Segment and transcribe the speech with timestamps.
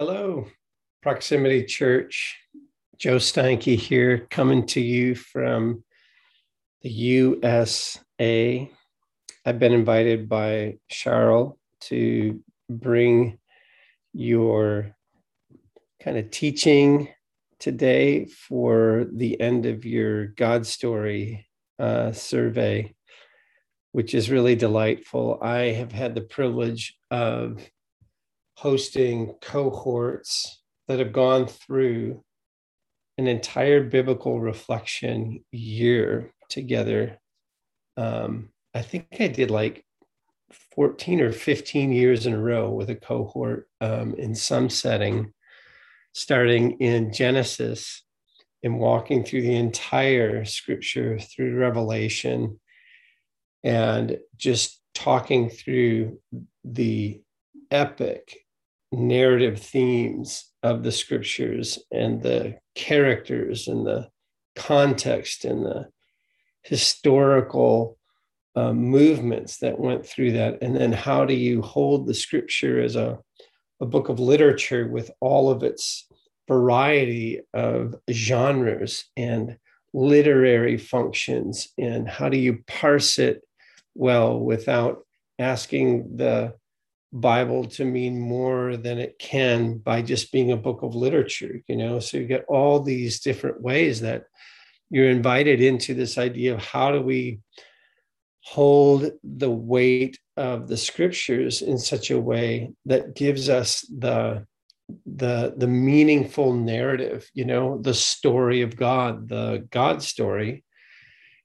[0.00, 0.46] Hello,
[1.02, 2.38] Proximity Church.
[2.96, 5.84] Joe Steinke here, coming to you from
[6.80, 8.70] the USA.
[9.44, 13.40] I've been invited by Cheryl to bring
[14.14, 14.96] your
[16.02, 17.10] kind of teaching
[17.58, 21.46] today for the end of your God Story
[21.78, 22.94] uh, survey,
[23.92, 25.38] which is really delightful.
[25.42, 27.60] I have had the privilege of
[28.60, 32.22] hosting cohorts that have gone through
[33.16, 37.18] an entire biblical reflection year together.
[37.96, 39.82] Um, I think I did like
[40.74, 45.32] 14 or 15 years in a row with a cohort um, in some setting,
[46.12, 48.04] starting in Genesis
[48.62, 52.60] and walking through the entire scripture through Revelation
[53.64, 56.18] and just talking through
[56.62, 57.22] the
[57.70, 58.36] epic
[58.92, 64.08] narrative themes of the scriptures and the characters and the
[64.56, 65.88] context and the
[66.62, 67.96] historical
[68.56, 70.58] uh, movements that went through that.
[70.60, 73.18] And then how do you hold the scripture as a,
[73.80, 76.06] a book of literature with all of its
[76.48, 79.56] variety of genres and
[79.94, 81.68] literary functions?
[81.78, 83.42] And how do you parse it
[83.94, 85.06] well without
[85.38, 86.54] asking the
[87.12, 91.76] Bible to mean more than it can by just being a book of literature, you
[91.76, 91.98] know?
[91.98, 94.24] So you get all these different ways that
[94.90, 97.40] you're invited into this idea of how do we
[98.42, 104.46] hold the weight of the scriptures in such a way that gives us the
[105.06, 110.64] the the meaningful narrative you know the story of god the god story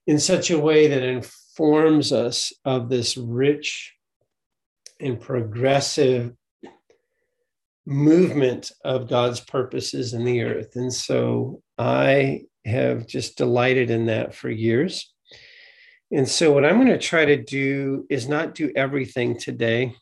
[0.08, 3.95] in such a way that informs us of this rich
[5.00, 6.34] and progressive
[7.86, 10.76] movement of God's purposes in the earth.
[10.76, 15.12] And so I have just delighted in that for years.
[16.12, 19.94] And so, what I'm going to try to do is not do everything today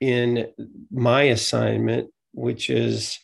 [0.00, 0.46] in
[0.90, 3.18] my assignment, which is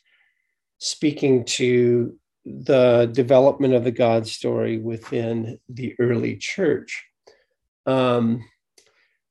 [0.79, 7.05] speaking to the development of the God story within the early church.
[7.87, 8.43] Um,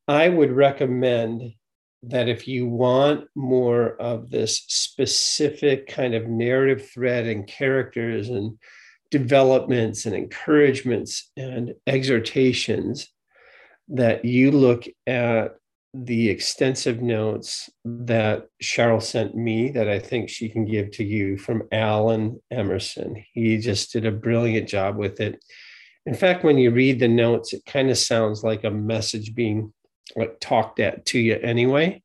[0.07, 1.53] I would recommend
[2.03, 8.57] that if you want more of this specific kind of narrative thread and characters and
[9.09, 13.09] developments and encouragements and exhortations,
[13.89, 15.55] that you look at
[15.93, 21.37] the extensive notes that Cheryl sent me that I think she can give to you
[21.37, 23.23] from Alan Emerson.
[23.33, 25.43] He just did a brilliant job with it.
[26.05, 29.71] In fact, when you read the notes, it kind of sounds like a message being
[30.15, 32.01] like talked at to you anyway.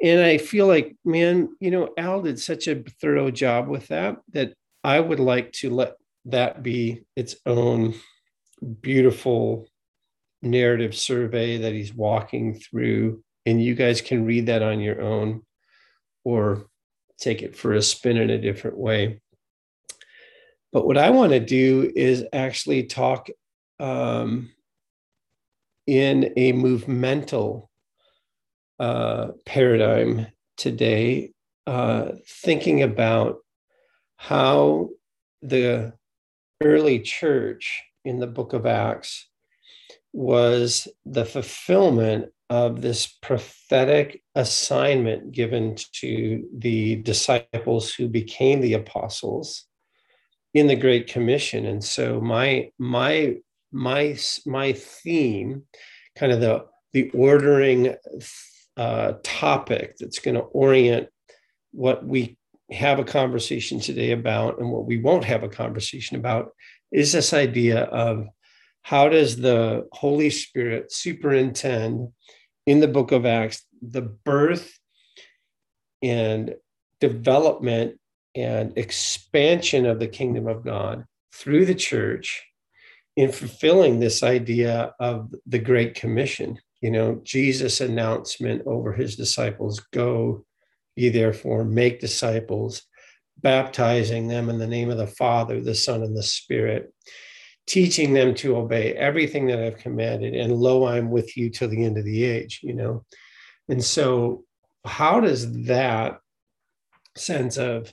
[0.00, 4.18] And I feel like, man, you know, Al did such a thorough job with that
[4.32, 5.96] that I would like to let
[6.26, 7.94] that be its own
[8.80, 9.66] beautiful
[10.40, 13.22] narrative survey that he's walking through.
[13.44, 15.42] And you guys can read that on your own
[16.24, 16.66] or
[17.18, 19.20] take it for a spin in a different way.
[20.72, 23.28] But what I want to do is actually talk
[23.80, 24.50] um,
[25.88, 27.70] in a movemental
[28.78, 30.26] uh, paradigm
[30.58, 31.32] today,
[31.66, 33.38] uh, thinking about
[34.16, 34.90] how
[35.40, 35.94] the
[36.62, 39.30] early church in the book of Acts
[40.12, 49.64] was the fulfillment of this prophetic assignment given to the disciples who became the apostles
[50.52, 51.64] in the great commission.
[51.64, 53.36] And so my my
[53.72, 55.62] my my theme
[56.16, 57.94] kind of the the ordering
[58.76, 61.08] uh, topic that's going to orient
[61.72, 62.38] what we
[62.70, 66.50] have a conversation today about and what we won't have a conversation about
[66.92, 68.26] is this idea of
[68.82, 72.08] how does the Holy Spirit superintend
[72.66, 74.78] in the book of Acts the birth
[76.02, 76.54] and
[77.00, 77.98] development
[78.34, 82.44] and expansion of the kingdom of God through the church
[83.18, 86.56] in fulfilling this idea of the Great Commission.
[86.80, 90.46] You know, Jesus' announcement over his disciples go
[90.94, 92.82] ye therefore make disciples,
[93.36, 96.94] baptizing them in the name of the Father, the Son, and the Spirit,
[97.66, 100.36] teaching them to obey everything that I've commanded.
[100.36, 103.04] And lo, I'm with you till the end of the age, you know.
[103.68, 104.44] And so,
[104.84, 106.20] how does that
[107.16, 107.92] sense of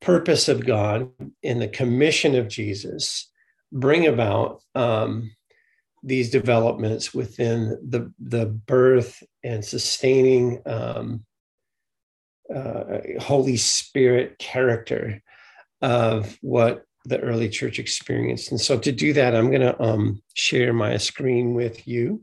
[0.00, 1.10] purpose of God
[1.42, 3.28] in the commission of Jesus
[3.72, 5.30] bring about um,
[6.02, 11.24] these developments within the the birth and sustaining um,
[12.54, 15.22] uh, Holy Spirit character
[15.82, 18.50] of what the early church experienced.
[18.50, 22.22] And so to do that, I'm going to um, share my screen with you.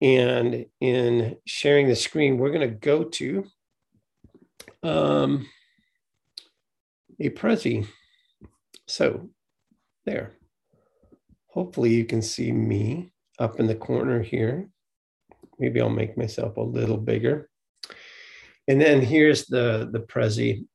[0.00, 3.44] And in sharing the screen, we're going to go to
[4.82, 5.46] um,
[7.18, 7.86] a Prezi.
[8.86, 9.28] So
[10.04, 10.36] there.
[11.48, 14.68] Hopefully you can see me up in the corner here.
[15.58, 17.48] Maybe I'll make myself a little bigger.
[18.68, 20.66] And then here's the, the Prezi.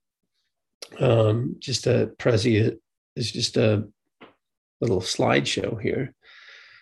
[1.00, 2.78] Um, just a Prezi
[3.16, 3.88] is just a
[4.82, 6.14] little slideshow here.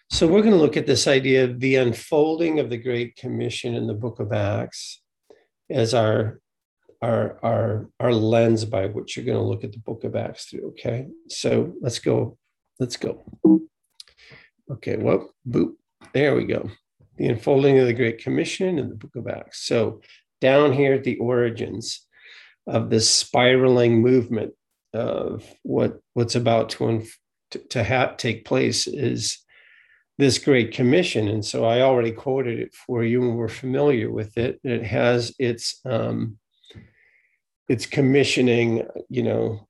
[0.10, 3.74] So we're going to look at this idea of the unfolding of the Great Commission
[3.74, 5.02] in the book of Acts
[5.70, 6.40] as our
[7.04, 10.46] our our our lens by which you're going to look at the book of Acts
[10.46, 10.70] through.
[10.70, 12.38] Okay, so let's go.
[12.80, 13.22] Let's go.
[14.72, 15.74] Okay, well, boop.
[16.14, 16.70] There we go.
[17.18, 19.66] The unfolding of the Great Commission in the book of Acts.
[19.66, 20.02] So
[20.42, 22.08] down here at the origins
[22.66, 24.54] of this spiraling movement
[24.94, 27.04] of what what's about to
[27.52, 29.40] to, to have, take place is
[30.18, 34.38] this great commission and so i already quoted it for you and we're familiar with
[34.38, 36.38] it it has its um,
[37.70, 39.68] it's commissioning you know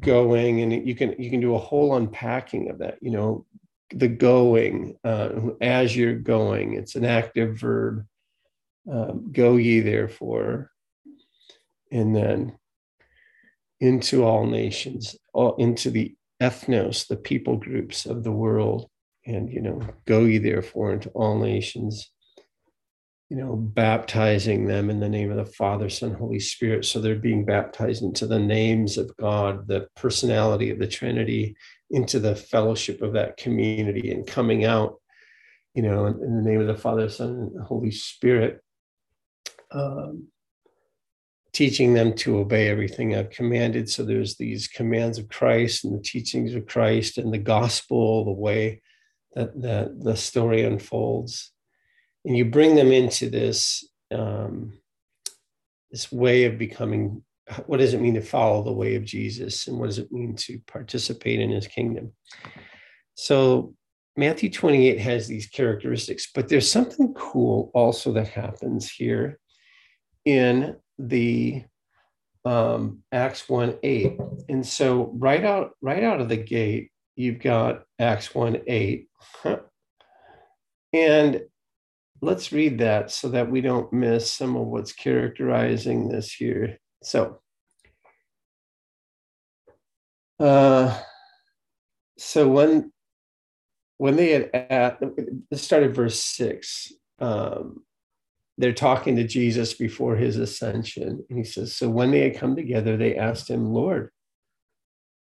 [0.00, 3.44] going and you can you can do a whole unpacking of that you know
[3.90, 8.04] the going uh, as you're going it's an active verb
[8.92, 10.70] uh, go ye therefore
[11.92, 12.56] and then
[13.80, 18.88] into all nations all into the ethnos the people groups of the world
[19.26, 22.10] and you know go ye therefore into all nations
[23.28, 26.84] you know, baptizing them in the name of the Father, Son, Holy Spirit.
[26.84, 31.56] So they're being baptized into the names of God, the personality of the Trinity,
[31.90, 35.00] into the fellowship of that community and coming out,
[35.74, 38.60] you know, in, in the name of the Father, Son, and Holy Spirit,
[39.72, 40.28] um,
[41.52, 43.90] teaching them to obey everything I've commanded.
[43.90, 48.30] So there's these commands of Christ and the teachings of Christ and the gospel, the
[48.30, 48.82] way
[49.34, 51.50] that, that the story unfolds
[52.26, 54.72] and you bring them into this um,
[55.90, 57.22] this way of becoming
[57.66, 59.68] what does it mean to follow the way of jesus?
[59.68, 62.12] And what does it mean to participate in his kingdom?
[63.14, 63.74] So
[64.16, 69.38] matthew 28 has these characteristics but there's something cool also that happens here
[70.24, 71.62] in the
[72.44, 74.18] um, acts 1 8
[74.48, 79.08] and so right out right out of the gate you've got acts 1 8
[80.92, 81.42] and
[82.20, 86.78] let's read that so that we don't miss some of what's characterizing this here.
[87.02, 87.40] So,
[90.40, 90.98] uh,
[92.18, 92.92] so when
[93.98, 95.00] when they had at
[95.50, 96.92] let's start at verse six.
[97.18, 97.82] Um,
[98.58, 102.56] they're talking to Jesus before his ascension, and he says, "So when they had come
[102.56, 104.10] together, they asked him, Lord."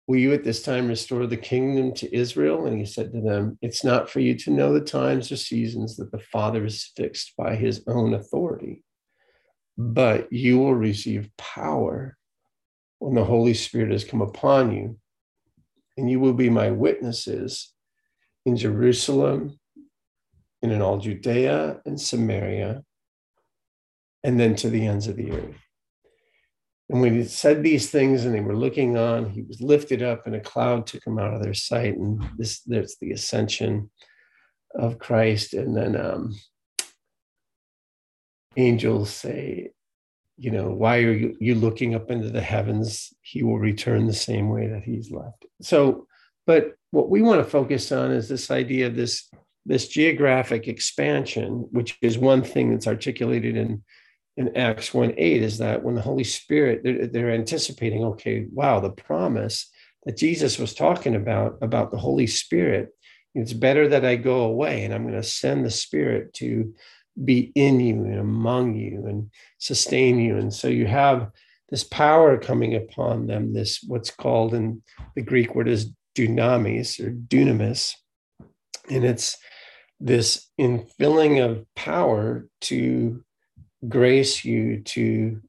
[0.09, 2.65] Will you at this time restore the kingdom to Israel?
[2.65, 5.97] And he said to them, It's not for you to know the times or seasons
[5.97, 8.83] that the Father is fixed by his own authority,
[9.77, 12.17] but you will receive power
[12.97, 14.97] when the Holy Spirit has come upon you,
[15.95, 17.71] and you will be my witnesses
[18.47, 19.59] in Jerusalem
[20.63, 22.81] and in all Judea and Samaria,
[24.23, 25.68] and then to the ends of the earth.
[26.89, 30.25] And when he said these things and they were looking on, he was lifted up
[30.25, 31.95] and a cloud took him out of their sight.
[31.95, 33.91] And this there's the ascension
[34.73, 35.53] of Christ.
[35.53, 36.35] And then um,
[38.57, 39.71] angels say,
[40.37, 43.13] you know, why are you, you looking up into the heavens?
[43.21, 45.45] He will return the same way that he's left.
[45.61, 46.07] So,
[46.47, 49.29] but what we want to focus on is this idea of this,
[49.65, 53.83] this geographic expansion, which is one thing that's articulated in
[54.37, 58.79] in Acts 1 8 is that when the Holy Spirit, they're, they're, anticipating, okay, wow,
[58.79, 59.69] the promise
[60.05, 62.89] that Jesus was talking about, about the Holy Spirit,
[63.35, 66.73] it's better that I go away and I'm going to send the Spirit to
[67.23, 70.37] be in you and among you and sustain you.
[70.37, 71.31] And so you have
[71.69, 74.81] this power coming upon them, this what's called in
[75.15, 77.93] the Greek word is dunamis or dunamis.
[78.89, 79.37] And it's
[79.99, 83.23] this infilling of power to
[83.87, 85.41] grace you to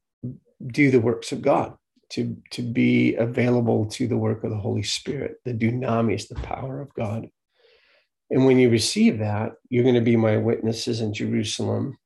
[0.65, 1.75] do the works of God,
[2.11, 6.81] to, to be available to the work of the Holy Spirit, the dunamis, the power
[6.81, 7.27] of God.
[8.29, 11.97] And when you receive that, you're going to be my witnesses in Jerusalem.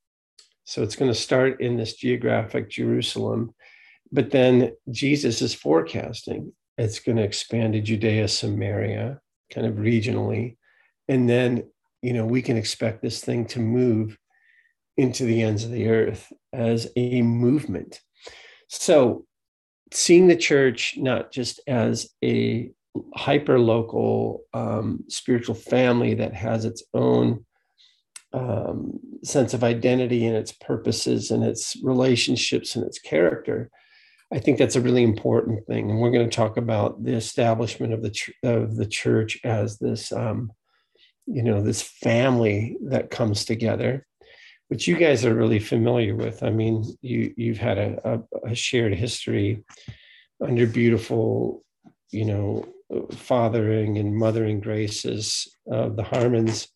[0.64, 3.54] So it's going to start in this geographic Jerusalem,
[4.12, 9.20] but then Jesus is forecasting it's going to expand to Judea, Samaria,
[9.52, 10.58] kind of regionally.
[11.08, 11.64] And then,
[12.02, 14.18] you know, we can expect this thing to move
[14.98, 18.02] into the ends of the earth as a movement.
[18.70, 19.26] So,
[19.92, 22.72] seeing the church not just as a
[23.16, 27.46] hyper local um, spiritual family that has its own
[28.34, 33.70] um, sense of identity and its purposes and its relationships and its character.
[34.34, 37.94] I think that's a really important thing, and we're going to talk about the establishment
[37.94, 40.52] of the ch- of the church as this, um,
[41.28, 44.06] you know, this family that comes together,
[44.68, 46.44] which you guys are really familiar with.
[46.44, 48.00] I mean, you you've had a,
[48.44, 49.64] a, a shared history
[50.42, 51.64] under beautiful,
[52.12, 52.68] you know,
[53.12, 56.68] fathering and mothering graces of the Harmons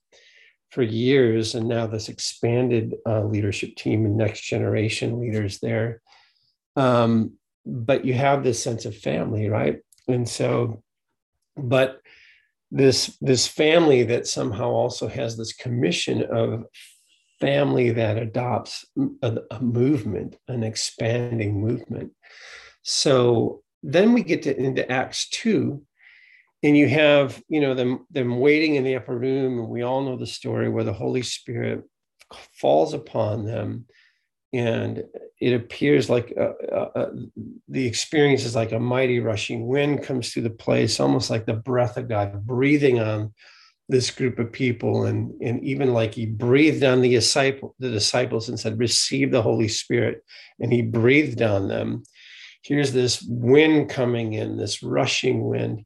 [0.71, 6.01] for years, and now this expanded uh, leadership team and next generation leaders there.
[6.75, 7.33] Um,
[7.65, 9.79] but you have this sense of family, right?
[10.07, 10.83] And so,
[11.57, 12.01] but
[12.71, 16.65] this this family that somehow also has this commission of
[17.39, 18.85] family that adopts
[19.21, 22.11] a, a movement, an expanding movement.
[22.83, 25.83] So then we get to into Acts two,
[26.63, 30.03] and you have you know them them waiting in the upper room and we all
[30.03, 31.83] know the story where the holy spirit
[32.53, 33.85] falls upon them
[34.51, 35.03] and
[35.39, 37.09] it appears like uh, uh, uh,
[37.67, 41.53] the experience is like a mighty rushing wind comes through the place almost like the
[41.53, 43.33] breath of god breathing on
[43.89, 48.47] this group of people and and even like he breathed on the disciple the disciples
[48.47, 50.23] and said receive the holy spirit
[50.59, 52.03] and he breathed on them.
[52.63, 55.85] Here's this wind coming in this rushing wind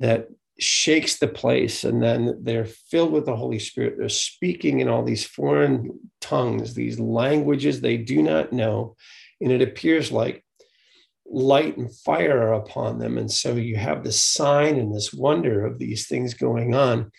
[0.00, 0.28] that
[0.58, 3.94] shakes the place and then they're filled with the holy spirit.
[3.96, 8.96] They're speaking in all these foreign tongues these languages they do not know
[9.40, 10.44] and it appears like
[11.30, 13.16] light and fire are upon them.
[13.16, 17.10] And so you have this sign and this wonder of these things going on.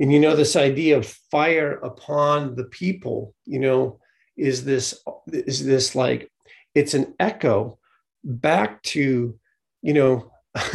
[0.00, 4.00] And you know this idea of fire upon the people you know
[4.36, 6.28] is this is this like
[6.74, 7.78] it's an echo
[8.24, 9.38] back to
[9.82, 10.32] you know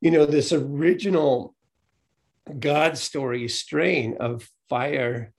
[0.00, 1.54] you know, this original
[2.58, 5.32] God story strain of fire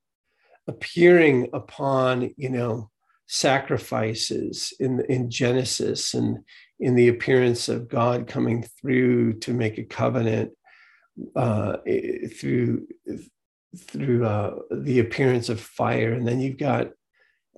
[0.67, 2.89] appearing upon, you know,
[3.27, 6.39] sacrifices in, in Genesis and
[6.79, 10.51] in the appearance of God coming through to make a covenant
[11.35, 11.77] uh,
[12.35, 12.87] through
[13.77, 16.87] through uh, the appearance of fire, and then you've got,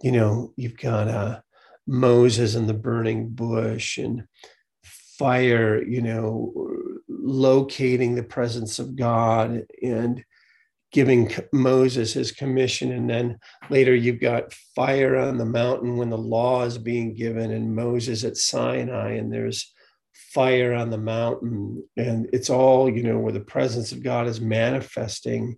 [0.02, 1.40] you know, you've got uh,
[1.88, 4.24] Moses and the burning bush, and
[4.84, 6.54] fire, you know,
[7.08, 9.66] locating the presence of God.
[9.84, 10.24] And
[10.92, 12.92] giving Moses his commission.
[12.92, 17.52] And then later you've got fire on the mountain when the law is being given,
[17.52, 19.74] and Moses at Sinai, and there's
[20.34, 21.84] fire on the mountain.
[21.98, 25.58] And it's all, you know, where the presence of God is manifesting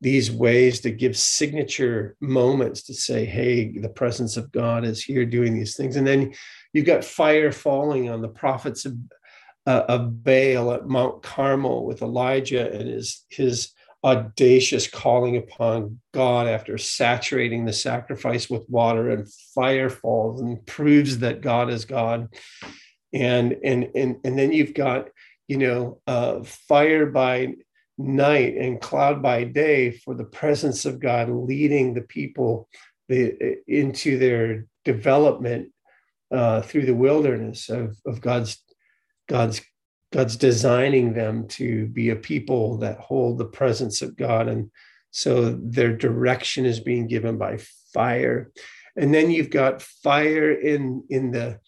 [0.00, 5.26] these ways to give signature moments to say, hey, the presence of God is here
[5.26, 5.96] doing these things.
[5.96, 6.34] And then
[6.72, 8.96] you've got fire falling on the prophets of,
[9.66, 13.72] uh, of Baal at Mount Carmel with Elijah and his, his
[14.04, 21.18] audacious calling upon God after saturating the sacrifice with water and fire falls and proves
[21.18, 22.28] that God is God.
[23.12, 25.08] And, and, and, and then you've got,
[25.48, 27.54] you know, uh, fire by
[27.96, 32.68] night and cloud by day for the presence of God leading the people
[33.08, 35.72] the, into their development
[36.30, 38.62] uh, through the wilderness of, of God's
[39.28, 39.60] God's
[40.12, 44.48] God's designing them to be a people that hold the presence of God.
[44.48, 44.70] And
[45.10, 47.58] so their direction is being given by
[47.92, 48.50] fire.
[48.96, 51.60] And then you've got fire in in the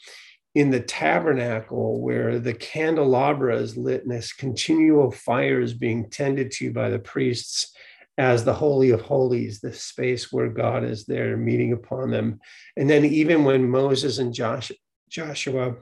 [0.54, 6.50] in the tabernacle where the candelabra is lit and this continual fire is being tended
[6.50, 7.73] to by the priests
[8.18, 12.40] as the holy of holies the space where god is there meeting upon them.
[12.76, 14.76] And then even when moses and joshua,
[15.09, 15.76] joshua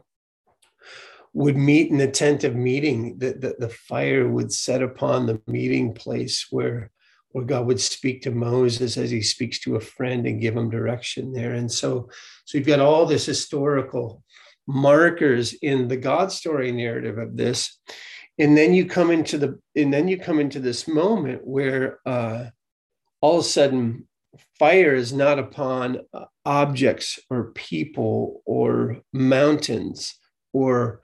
[1.38, 5.40] would meet in the tent of meeting that the, the fire would set upon the
[5.46, 6.90] meeting place where
[7.30, 10.70] where God would speak to Moses as he speaks to a friend and give him
[10.70, 11.52] direction there.
[11.52, 12.08] And so,
[12.46, 14.24] so you've got all this historical
[14.66, 17.78] markers in the God story narrative of this.
[18.38, 22.46] And then you come into the and then you come into this moment where uh,
[23.20, 24.08] all of a sudden
[24.58, 30.14] fire is not upon uh, objects or people or mountains
[30.52, 31.02] or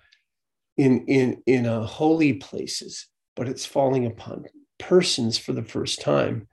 [0.76, 4.44] in in in uh, holy places, but it's falling upon
[4.78, 6.48] persons for the first time.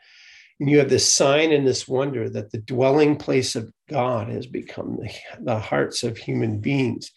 [0.59, 4.45] And you have this sign and this wonder that the dwelling place of God has
[4.45, 7.11] become the, the hearts of human beings.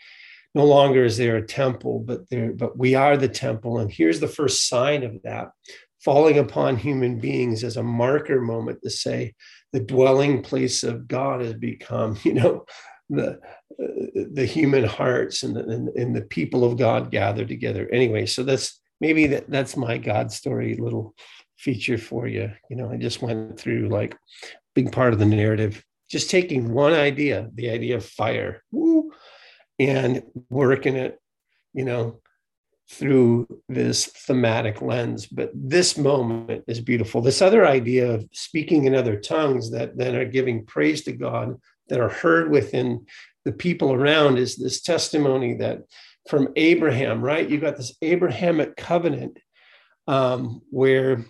[0.54, 3.80] No longer is there a temple, but there, but we are the temple.
[3.80, 5.48] And here's the first sign of that
[6.04, 9.34] falling upon human beings as a marker moment to say
[9.72, 12.64] the dwelling place of God has become, you know,
[13.10, 13.40] the
[13.82, 17.88] uh, the human hearts and the, and, and the people of God gathered together.
[17.92, 21.14] Anyway, so that's maybe that that's my God story little
[21.58, 22.50] feature for you.
[22.70, 24.16] You know, I just went through like
[24.74, 29.12] being part of the narrative, just taking one idea, the idea of fire, woo,
[29.78, 31.18] and working it,
[31.72, 32.20] you know,
[32.90, 35.26] through this thematic lens.
[35.26, 37.20] But this moment is beautiful.
[37.20, 41.60] This other idea of speaking in other tongues that then are giving praise to God,
[41.88, 43.06] that are heard within
[43.44, 45.82] the people around, is this testimony that
[46.28, 47.48] from Abraham, right?
[47.48, 49.38] You got this Abrahamic covenant
[50.06, 51.24] um, where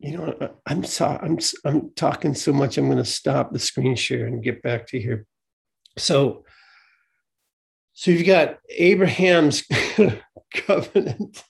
[0.00, 2.78] you know, I'm so, I'm I'm talking so much.
[2.78, 5.26] I'm going to stop the screen share and get back to here.
[5.98, 6.44] So,
[7.92, 9.62] so you've got Abraham's
[10.54, 11.44] covenant.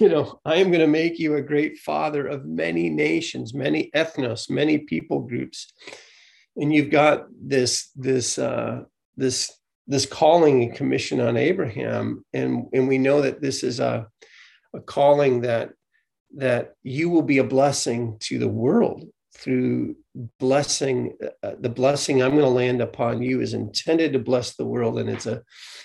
[0.00, 3.90] You know, I am going to make you a great father of many nations, many
[3.94, 5.72] ethnos, many people groups,
[6.58, 8.82] and you've got this this uh,
[9.16, 9.52] this
[9.86, 14.06] this calling and commission on Abraham, and and we know that this is a
[14.74, 15.70] a calling that
[16.36, 19.96] that you will be a blessing to the world through
[20.38, 24.64] blessing uh, the blessing i'm going to land upon you is intended to bless the
[24.64, 24.98] world.
[24.98, 25.42] And it's a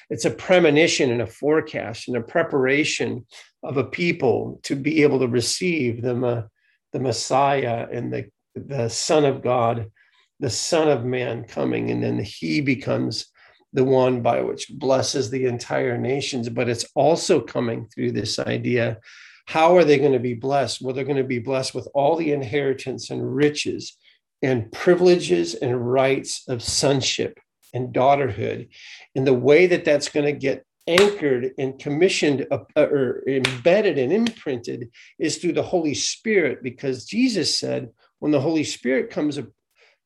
[0.09, 3.25] it's a premonition and a forecast and a preparation
[3.61, 6.49] of a people to be able to receive the,
[6.91, 9.91] the messiah and the, the son of god
[10.39, 13.27] the son of man coming and then he becomes
[13.73, 18.99] the one by which blesses the entire nations but it's also coming through this idea
[19.45, 20.81] how are they going to be blessed?
[20.81, 23.97] Well, they're going to be blessed with all the inheritance and riches
[24.41, 27.39] and privileges and rights of sonship
[27.73, 28.69] and daughterhood.
[29.15, 34.11] And the way that that's going to get anchored and commissioned uh, or embedded and
[34.11, 39.37] imprinted is through the Holy Spirit, because Jesus said, when the Holy Spirit comes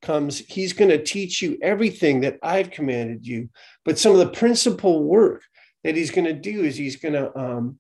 [0.01, 3.50] comes he's going to teach you everything that i've commanded you.
[3.86, 5.44] But some of the principal work
[5.83, 7.79] that he's going to do is he's going to um,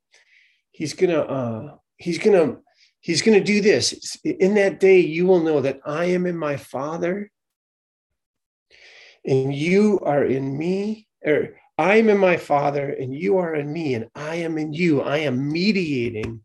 [0.77, 2.57] he's gonna uh, he's gonna
[2.99, 4.15] he's gonna do this.
[4.23, 7.31] In that day you will know that i am in my father
[9.25, 13.71] and you are in me or i am in my father and you are in
[13.73, 15.01] me and i am in you.
[15.01, 16.41] I am mediating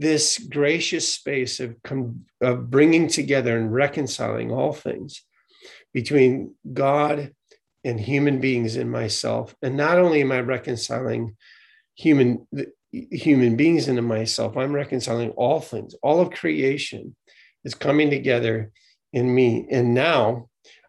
[0.00, 1.76] this gracious space of,
[2.40, 5.22] of bringing together and reconciling all things
[5.92, 7.32] between god
[7.84, 11.36] and human beings in myself and not only am i reconciling
[11.94, 12.46] human
[12.92, 14.56] human beings into myself.
[14.56, 17.14] I'm reconciling all things, all of creation
[17.64, 18.70] is coming together
[19.12, 19.66] in me.
[19.70, 20.48] And now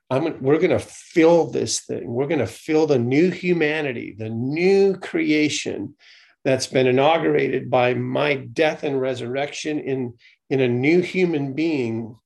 [0.09, 2.07] I'm, we're going to fill this thing.
[2.07, 5.95] We're going to fill the new humanity, the new creation
[6.43, 10.13] that's been inaugurated by my death and resurrection in,
[10.49, 12.17] in a new human being,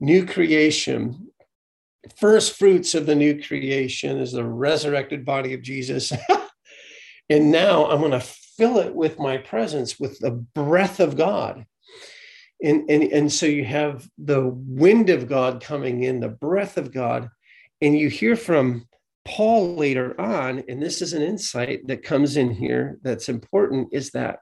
[0.00, 1.28] new creation.
[2.16, 6.12] First fruits of the new creation is the resurrected body of Jesus.
[7.30, 11.64] and now I'm going to fill it with my presence, with the breath of God.
[12.62, 16.92] And, and, and so you have the wind of God coming in, the breath of
[16.92, 17.28] God.
[17.80, 18.86] And you hear from
[19.24, 24.10] Paul later on, and this is an insight that comes in here that's important is
[24.10, 24.38] that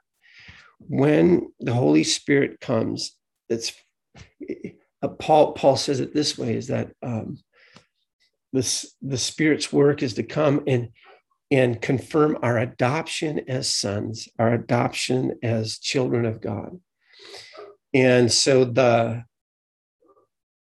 [0.79, 3.16] when the Holy Spirit comes,
[3.49, 3.73] it's
[5.03, 7.38] uh, Paul, Paul says it this way is that um,
[8.53, 10.88] the Spirit's work is to come and
[11.53, 16.81] and confirm our adoption as sons, our adoption as children of God.
[17.92, 19.25] And so the,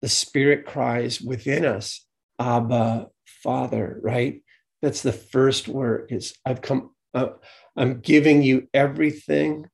[0.02, 2.06] the Spirit cries within us,
[2.38, 3.06] Abba,
[3.44, 4.42] Father, right?
[4.80, 7.28] That's the first word is I've come, uh,
[7.76, 9.66] I'm giving you everything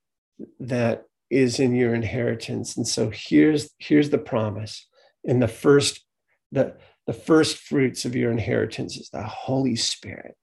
[0.59, 2.75] that is in your inheritance.
[2.75, 4.87] And so here's, here's the promise.
[5.25, 6.05] And the first,
[6.51, 6.75] the,
[7.07, 10.35] the first fruits of your inheritance is the Holy Spirit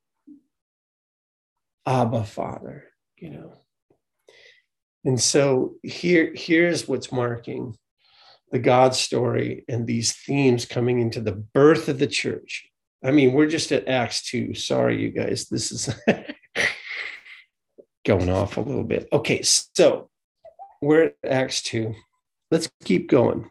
[1.86, 2.84] Abba Father,
[3.18, 3.52] you know.
[5.04, 7.76] And so here, here's what's marking
[8.50, 12.67] the God story and these themes coming into the birth of the church.
[13.04, 14.54] I mean, we're just at Acts 2.
[14.54, 15.48] Sorry, you guys.
[15.48, 15.94] This is
[18.06, 19.08] going off a little bit.
[19.12, 20.10] Okay, so
[20.82, 21.94] we're at Acts 2.
[22.50, 23.48] Let's keep going.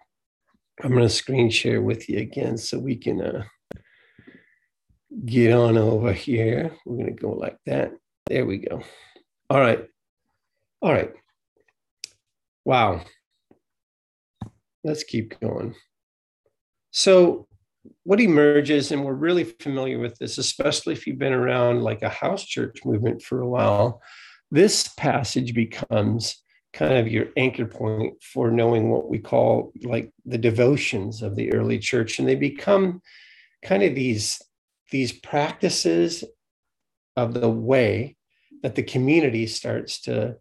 [0.84, 3.44] I'm going to screen share with you again so we can uh,
[5.26, 6.72] get on over here.
[6.86, 7.94] We're going to go like that.
[8.28, 8.84] There we go.
[9.50, 9.88] All right.
[10.82, 11.12] All right.
[12.66, 13.02] Wow.
[14.84, 15.76] Let's keep going.
[16.92, 17.48] So,
[18.04, 22.10] what emerges, and we're really familiar with this, especially if you've been around like a
[22.10, 24.02] house church movement for a while,
[24.52, 26.42] this passage becomes
[26.74, 31.52] kind of your anchor point for knowing what we call like the devotions of the
[31.54, 32.20] early church.
[32.20, 33.02] And they become
[33.64, 34.42] kind of these
[34.92, 36.24] these practices
[37.18, 38.16] of the way
[38.64, 40.38] that the community starts to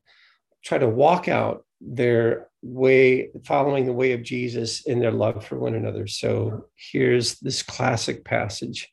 [0.64, 5.58] try to walk out their way, following the way of Jesus in their love for
[5.58, 6.06] one another.
[6.06, 8.88] So here's this classic passage.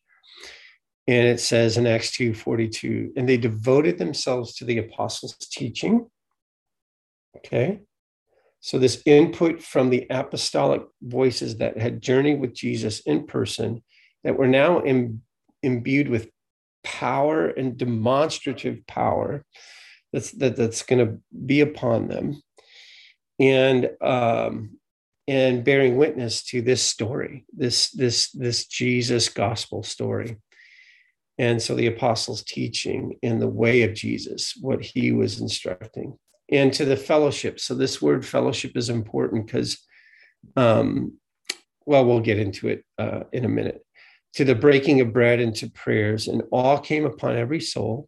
[1.07, 6.09] And it says in Acts 2 42, and they devoted themselves to the apostles' teaching.
[7.37, 7.81] Okay.
[8.61, 13.83] So, this input from the apostolic voices that had journeyed with Jesus in person,
[14.23, 15.21] that were now Im-
[15.61, 16.29] imbued with
[16.85, 19.43] power and demonstrative power
[20.13, 22.41] that's, that, that's going to be upon them,
[23.39, 24.77] and um,
[25.27, 30.37] and bearing witness to this story, this this this Jesus gospel story.
[31.39, 36.17] And so the apostles' teaching in the way of Jesus, what he was instructing
[36.51, 37.59] and to the fellowship.
[37.59, 39.83] So this word fellowship is important because,
[40.55, 41.13] um,
[41.85, 43.83] well, we'll get into it uh, in a minute.
[44.35, 48.07] To the breaking of bread and to prayers, and all came upon every soul,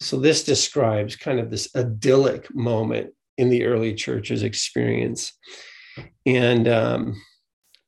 [0.00, 5.32] So this describes kind of this idyllic moment in the early church's experience.
[6.26, 7.22] And um,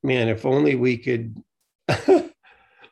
[0.03, 1.37] man, if only we could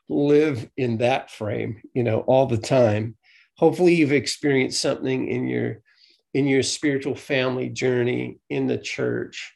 [0.09, 3.15] live in that frame, you know, all the time
[3.57, 5.81] hopefully you've experienced something in your
[6.33, 9.53] in your spiritual family journey in the church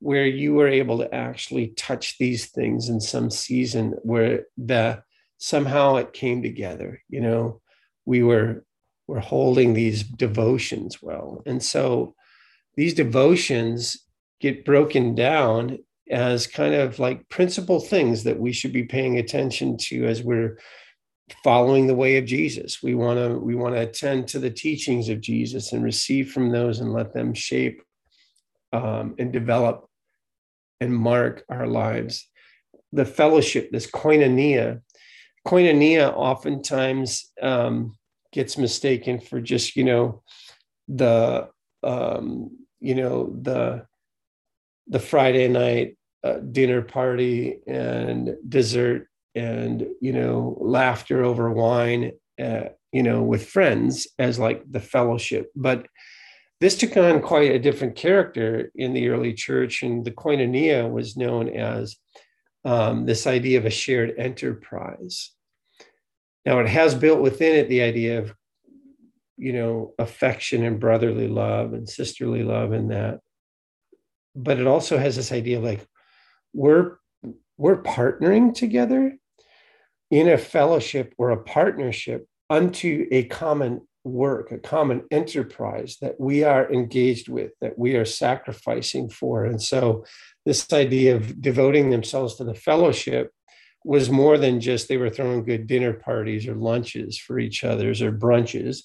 [0.00, 5.02] where you were able to actually touch these things in some season where the
[5.38, 7.60] somehow it came together you know
[8.04, 8.64] we were
[9.08, 12.14] we're holding these devotions well and so
[12.76, 14.04] these devotions
[14.40, 15.78] get broken down
[16.10, 20.58] as kind of like principal things that we should be paying attention to as we're
[21.44, 22.82] following the way of Jesus.
[22.82, 26.50] We want to we want to attend to the teachings of Jesus and receive from
[26.50, 27.82] those and let them shape
[28.72, 29.88] um, and develop
[30.80, 32.28] and mark our lives.
[32.92, 34.80] The fellowship, this koinonia,
[35.46, 37.97] koinonia oftentimes um,
[38.32, 40.22] gets mistaken for just you know
[40.88, 41.48] the
[41.82, 43.86] um, you know the
[44.86, 52.12] the Friday night uh, dinner party and dessert and you know laughter over wine
[52.42, 55.50] uh, you know with friends as like the fellowship.
[55.54, 55.86] But
[56.60, 61.16] this took on quite a different character in the early church and the koinonia was
[61.16, 61.96] known as
[62.64, 65.30] um, this idea of a shared enterprise
[66.48, 68.34] now it has built within it the idea of
[69.36, 73.20] you know affection and brotherly love and sisterly love and that
[74.34, 75.86] but it also has this idea of like
[76.54, 76.96] we're
[77.58, 79.18] we're partnering together
[80.10, 86.44] in a fellowship or a partnership unto a common work, a common enterprise that we
[86.44, 89.44] are engaged with, that we are sacrificing for.
[89.44, 90.04] And so,
[90.46, 93.32] this idea of devoting themselves to the fellowship
[93.88, 98.02] was more than just they were throwing good dinner parties or lunches for each other's
[98.02, 98.82] or brunches,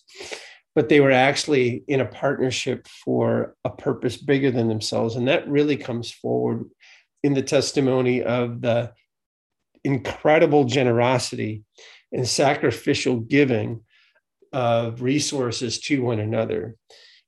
[0.75, 5.17] but they were actually in a partnership for a purpose bigger than themselves.
[5.17, 6.69] And that really comes forward
[7.21, 8.93] in the testimony of the
[9.83, 11.65] incredible generosity
[12.13, 13.81] and sacrificial giving
[14.53, 16.77] of resources to one another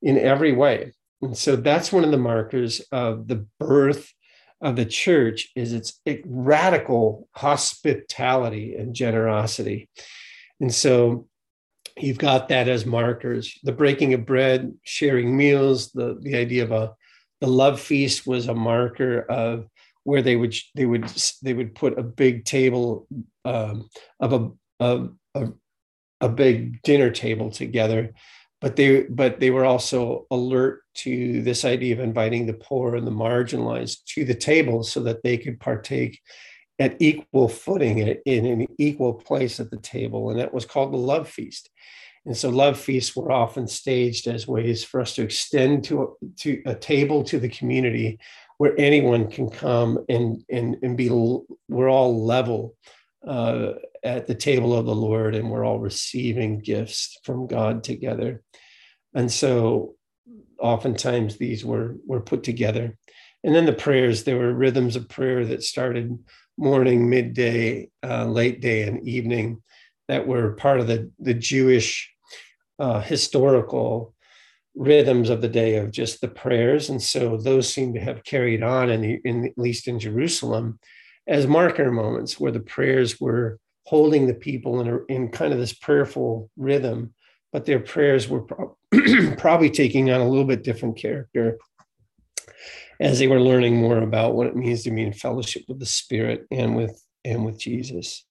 [0.02, 0.94] in every way.
[1.22, 4.14] And so that's one of the markers of the birth
[4.62, 9.90] of the church is its radical hospitality and generosity.
[10.60, 11.28] And so
[11.98, 13.58] you've got that as markers.
[13.64, 16.94] The breaking of bread, sharing meals, the, the idea of a
[17.42, 19.68] the love feast was a marker of
[20.04, 21.06] where they would they would
[21.44, 23.08] they would put a big table
[23.44, 23.90] um,
[24.20, 25.48] of a, a, a
[26.22, 28.14] a big dinner table together
[28.62, 33.06] but they but they were also alert to this idea of inviting the poor and
[33.06, 36.22] the marginalized to the table so that they could partake
[36.80, 40.30] at equal footing in, an equal place at the table.
[40.30, 41.70] And that was called the love feast.
[42.26, 46.26] And so love feasts were often staged as ways for us to extend to a,
[46.38, 48.20] to a table to the community
[48.58, 52.74] where anyone can come and and and be we're all level
[53.28, 53.74] uh,
[54.06, 58.44] at the table of the Lord and we're all receiving gifts from God together.
[59.16, 59.96] And so
[60.60, 62.98] oftentimes these were were put together.
[63.44, 66.18] And then the prayers, there were rhythms of prayer that started
[66.58, 69.62] morning, midday, uh, late day, and evening
[70.08, 72.14] that were part of the the Jewish
[72.78, 74.14] uh, historical
[74.76, 78.62] rhythms of the day of just the prayers, and so those seem to have carried
[78.62, 80.80] on in, the, in at least in Jerusalem
[81.28, 85.60] as marker moments where the prayers were holding the people in, a, in kind of
[85.60, 87.14] this prayerful rhythm,
[87.52, 88.78] but their prayers were pro-
[89.38, 91.58] probably taking on a little bit different character
[93.00, 95.86] as they were learning more about what it means to be in fellowship with the
[95.86, 98.26] Spirit and with and with Jesus.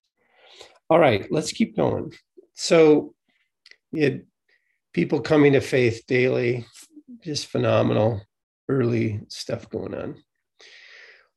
[0.89, 2.13] All right, let's keep going.
[2.55, 3.15] So,
[3.93, 4.23] you
[4.93, 6.67] people coming to faith daily,
[7.23, 8.23] just phenomenal
[8.69, 10.23] early stuff going on.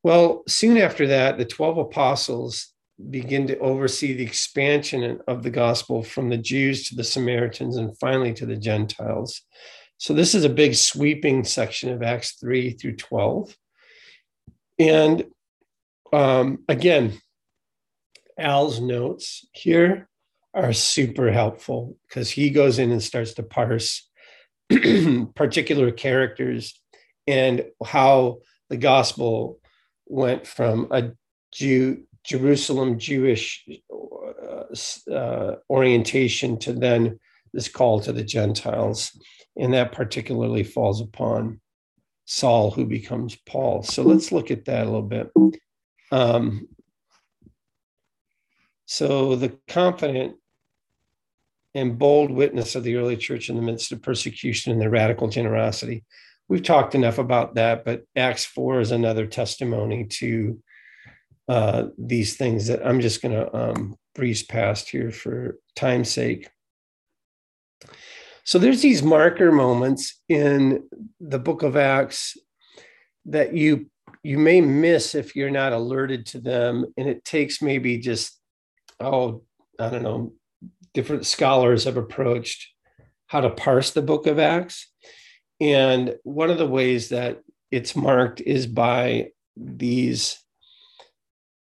[0.03, 2.73] Well, soon after that, the 12 apostles
[3.09, 7.97] begin to oversee the expansion of the gospel from the Jews to the Samaritans and
[7.99, 9.41] finally to the Gentiles.
[9.97, 13.55] So, this is a big sweeping section of Acts 3 through 12.
[14.79, 15.25] And
[16.13, 17.19] um, again,
[18.37, 20.07] Al's notes here
[20.53, 24.09] are super helpful because he goes in and starts to parse
[25.35, 26.79] particular characters
[27.27, 29.59] and how the gospel
[30.07, 31.11] went from a
[31.53, 37.19] Jew, Jerusalem Jewish uh, uh, orientation to then
[37.53, 39.17] this call to the Gentiles.
[39.55, 41.61] And that particularly falls upon
[42.25, 43.81] Saul, who becomes Paul.
[43.83, 45.31] So let's look at that a little bit.
[46.11, 46.67] Um,
[48.85, 50.35] so the confident
[51.73, 55.29] and bold witness of the early church in the midst of persecution and their radical
[55.29, 56.03] generosity.
[56.49, 60.61] We've talked enough about that, but Acts 4 is another testimony to
[61.47, 66.49] uh, these things that I'm just going to um, breeze past here for time's sake.
[68.43, 70.87] So there's these marker moments in
[71.19, 72.37] the book of Acts
[73.25, 73.89] that you
[74.23, 78.39] you may miss if you're not alerted to them and it takes maybe just
[78.99, 79.43] oh,
[79.79, 80.33] I don't know,
[80.93, 82.67] different scholars have approached
[83.27, 84.91] how to parse the book of Acts.
[85.59, 90.39] And one of the ways that it's marked is by these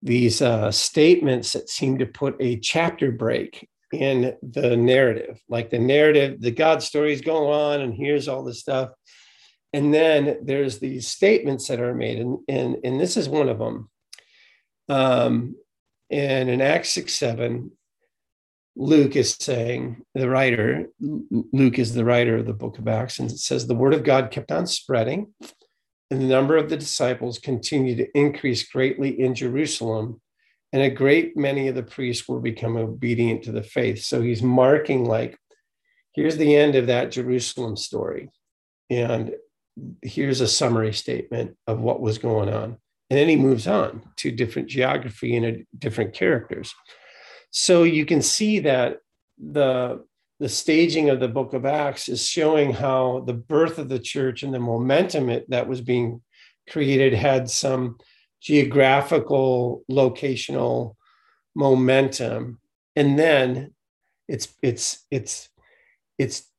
[0.03, 5.41] these uh, statements that seem to put a chapter break in the narrative.
[5.49, 8.91] Like the narrative the god story is going on and here's all this stuff.
[9.73, 13.59] And then there's these statements that are made and and, and this is one of
[13.59, 13.91] them.
[14.89, 15.57] Um,
[16.11, 17.73] and in Acts 6 7,
[18.77, 23.31] Luke is saying, the writer, Luke is the writer of the book of Acts, and
[23.31, 25.33] it says, The word of God kept on spreading,
[26.11, 30.21] and the number of the disciples continued to increase greatly in Jerusalem,
[30.73, 34.03] and a great many of the priests were become obedient to the faith.
[34.03, 35.39] So he's marking, like,
[36.13, 38.31] here's the end of that Jerusalem story.
[38.91, 39.35] And
[40.03, 42.79] here's a summary statement of what was going on
[43.11, 46.75] and then he moves on to different geography and different characters
[47.51, 48.99] so you can see that
[49.39, 50.05] the
[50.39, 54.43] the staging of the book of acts is showing how the birth of the church
[54.43, 56.21] and the momentum it, that was being
[56.69, 57.97] created had some
[58.41, 60.95] geographical locational
[61.55, 62.61] momentum
[62.95, 63.73] and then
[64.29, 65.49] it's it's it's
[66.19, 66.51] it's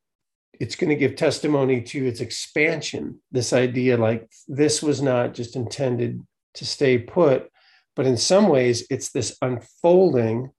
[0.58, 5.54] it's going to give testimony to its expansion this idea like this was not just
[5.54, 6.20] intended
[6.54, 7.50] to stay put.
[7.96, 10.50] But in some ways, it's this unfolding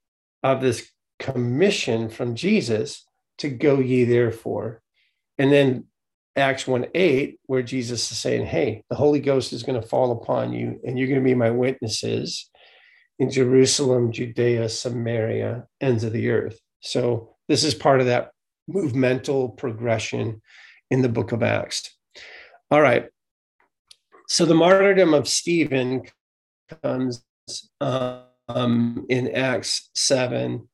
[0.43, 3.05] of this commission from Jesus
[3.39, 4.82] to go ye therefore.
[5.38, 5.86] And then
[6.36, 10.12] Acts 1 8, where Jesus is saying, Hey, the Holy Ghost is going to fall
[10.12, 12.49] upon you, and you're going to be my witnesses
[13.19, 16.60] in Jerusalem, Judea, Samaria, ends of the earth.
[16.80, 18.32] So this is part of that
[18.67, 20.41] movemental progression
[20.89, 21.89] in the book of Acts.
[22.71, 23.08] All right.
[24.28, 26.04] So the martyrdom of Stephen
[26.84, 27.23] comes
[27.82, 30.67] um, in Acts 7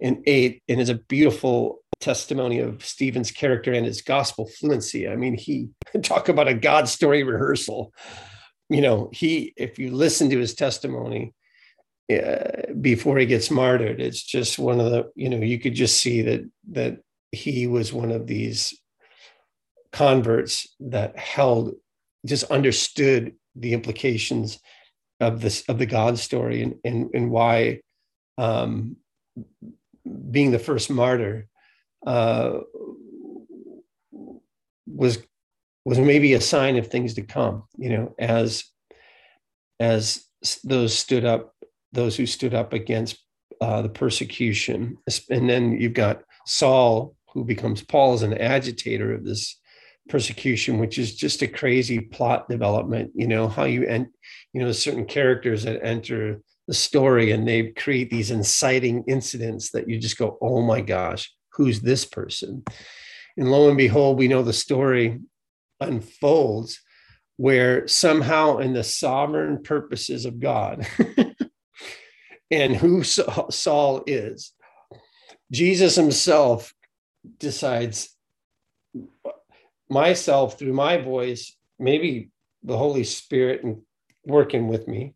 [0.00, 5.08] and 8 and is a beautiful testimony of Stephen's character and his gospel fluency.
[5.08, 5.70] I mean, he
[6.02, 7.92] talk about a God story rehearsal.
[8.68, 11.34] You know, he if you listen to his testimony
[12.12, 15.98] uh, before he gets martyred, it's just one of the you know you could just
[15.98, 16.98] see that that
[17.32, 18.78] he was one of these
[19.92, 21.72] converts that held
[22.26, 24.58] just understood the implications
[25.20, 27.80] of this of the God story and and, and why
[28.36, 28.96] um,
[30.30, 31.48] being the first martyr
[32.06, 32.60] uh,
[34.86, 35.18] was
[35.84, 37.64] was maybe a sign of things to come.
[37.76, 38.64] You know, as
[39.80, 40.24] as
[40.62, 41.54] those stood up,
[41.92, 43.18] those who stood up against
[43.60, 44.98] uh, the persecution,
[45.30, 49.58] and then you've got Saul, who becomes Paul as an agitator of this
[50.08, 53.12] persecution, which is just a crazy plot development.
[53.14, 54.06] You know how you and
[54.52, 59.88] you know certain characters that enter the story and they create these inciting incidents that
[59.88, 62.64] you just go, oh my gosh, who's this person?
[63.36, 65.20] And lo and behold, we know the story
[65.80, 66.80] unfolds
[67.36, 70.86] where somehow in the sovereign purposes of God
[72.50, 74.52] and who Saul is,
[75.50, 76.72] Jesus himself
[77.38, 78.14] decides
[79.88, 82.30] myself through my voice, maybe
[82.62, 83.82] the Holy Spirit and
[84.24, 85.14] working with me,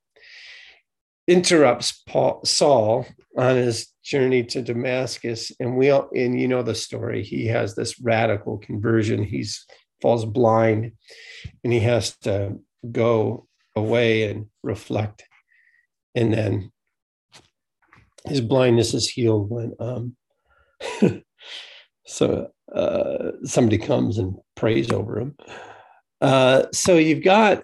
[1.26, 3.06] interrupts Paul, Saul
[3.38, 7.22] on his journey to Damascus, and we all, and you know the story.
[7.22, 9.22] He has this radical conversion.
[9.22, 9.64] He's
[10.02, 10.92] falls blind,
[11.64, 12.58] and he has to
[12.90, 13.46] go
[13.76, 15.24] away and reflect,
[16.14, 16.72] and then
[18.26, 20.16] his blindness is healed when um,
[22.06, 25.36] so uh, somebody comes and prays over him.
[26.20, 27.62] Uh, so you've got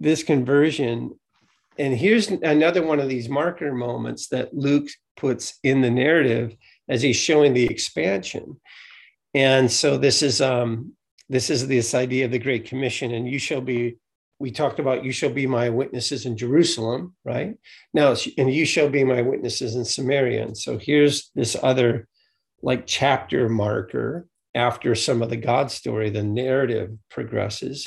[0.00, 1.12] this conversion,
[1.78, 6.56] and here's another one of these marker moments that Luke puts in the narrative
[6.88, 8.60] as he's showing the expansion.
[9.34, 10.92] And so this is um,
[11.28, 13.96] this is this idea of the Great Commission, and you shall be.
[14.38, 17.54] We talked about you shall be my witnesses in Jerusalem, right?
[17.94, 20.42] Now, and you shall be my witnesses in Samaria.
[20.42, 22.08] And so here's this other
[22.60, 27.86] like chapter marker after some of the God story, the narrative progresses.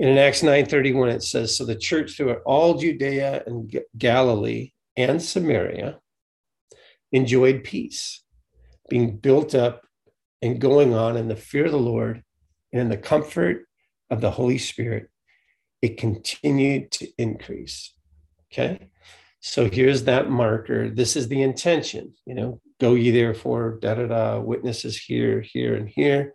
[0.00, 5.20] And in Acts 9:31, it says, So the church throughout all Judea and Galilee and
[5.20, 5.98] Samaria
[7.12, 8.22] enjoyed peace,
[8.88, 9.86] being built up
[10.40, 12.24] and going on in the fear of the Lord
[12.72, 13.66] and in the comfort
[14.08, 15.10] of the Holy Spirit.
[15.82, 17.92] It continued to increase.
[18.50, 18.88] Okay.
[19.40, 20.88] So here's that marker.
[20.88, 25.74] This is the intention, you know, go ye therefore, da da da, witnesses here, here,
[25.74, 26.32] and here.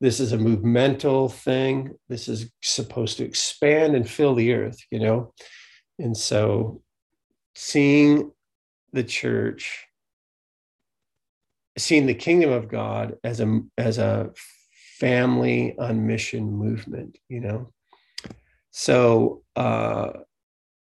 [0.00, 1.96] This is a movemental thing.
[2.08, 5.34] This is supposed to expand and fill the earth, you know?
[5.98, 6.82] And so
[7.54, 8.32] seeing
[8.92, 9.86] the church,
[11.76, 14.30] seeing the kingdom of God as a as a
[14.98, 17.72] family on mission movement, you know.
[18.70, 20.12] So uh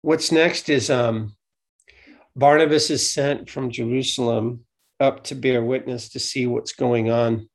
[0.01, 1.37] what's next is um
[2.35, 4.64] Barnabas is sent from Jerusalem
[4.98, 7.51] up to bear witness to see what's going on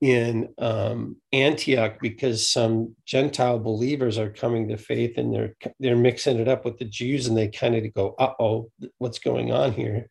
[0.00, 6.38] in um, Antioch because some Gentile believers are coming to faith and they're they're mixing
[6.38, 9.72] it up with the Jews and they kind of go, uh oh, what's going on
[9.72, 10.08] here?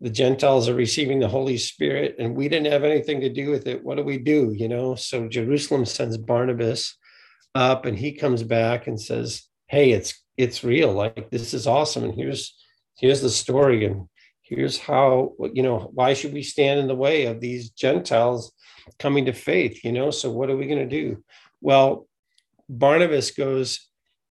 [0.00, 3.66] The Gentiles are receiving the Holy Spirit and we didn't have anything to do with
[3.66, 3.82] it.
[3.82, 4.52] What do we do?
[4.54, 6.94] You know, so Jerusalem sends Barnabas
[7.54, 10.92] up and he comes back and says, Hey, it's it's real.
[10.92, 12.04] Like this is awesome.
[12.04, 12.54] And here's
[12.98, 13.86] here's the story.
[13.86, 14.06] And
[14.42, 18.52] here's how you know why should we stand in the way of these gentiles
[18.98, 20.10] coming to faith you know?
[20.10, 21.22] So what are we going to do?
[21.60, 22.06] Well
[22.68, 23.88] barnabas goes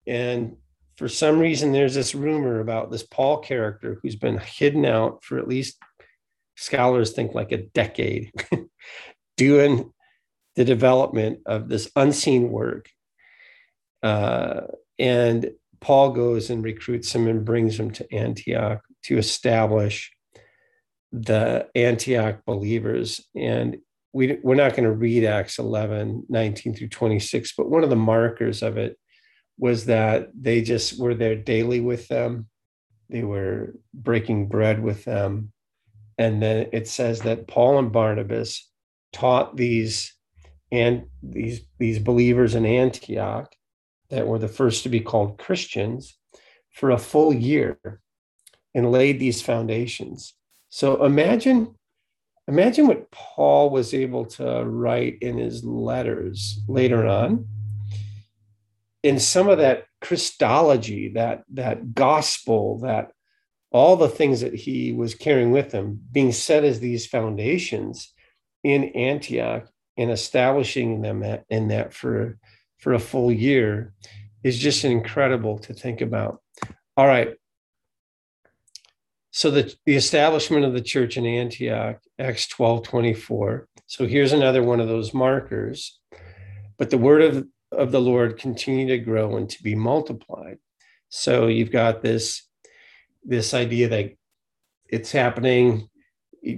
[0.07, 0.57] and
[0.97, 5.39] for some reason there's this rumor about this paul character who's been hidden out for
[5.39, 5.79] at least
[6.57, 8.31] scholars think like a decade
[9.37, 9.93] doing
[10.57, 12.91] the development of this unseen work.
[14.03, 14.63] Uh,
[14.99, 20.13] and paul goes and recruits him and brings him to antioch to establish
[21.13, 23.27] the Antioch believers.
[23.35, 23.79] And
[24.19, 27.95] we, we're not going to read Acts 11, 19 through 26, but one of the
[27.95, 28.99] markers of it
[29.59, 32.49] was that they just were there daily with them.
[33.09, 35.53] They were breaking bread with them.
[36.19, 38.69] And then it says that Paul and Barnabas
[39.13, 40.13] taught these
[40.73, 43.55] and these, these believers in Antioch
[44.11, 46.19] that were the first to be called Christians
[46.73, 47.79] for a full year
[48.75, 50.35] and laid these foundations.
[50.71, 51.78] So imagine
[52.49, 57.47] imagine what Paul was able to write in his letters later on.
[59.03, 63.13] In some of that Christology, that that gospel, that
[63.71, 68.13] all the things that he was carrying with him being set as these foundations
[68.65, 72.39] in Antioch and establishing them in that for
[72.79, 73.93] for a full year
[74.43, 76.41] is just incredible to think about.
[76.97, 77.37] All right,
[79.39, 83.69] so the, the establishment of the church in Antioch, Acts 12 24.
[83.87, 85.97] So here's another one of those markers.
[86.77, 90.59] But the word of, of the Lord continued to grow and to be multiplied.
[91.11, 92.49] So you've got this,
[93.23, 94.17] this idea that
[94.89, 95.89] it's happening.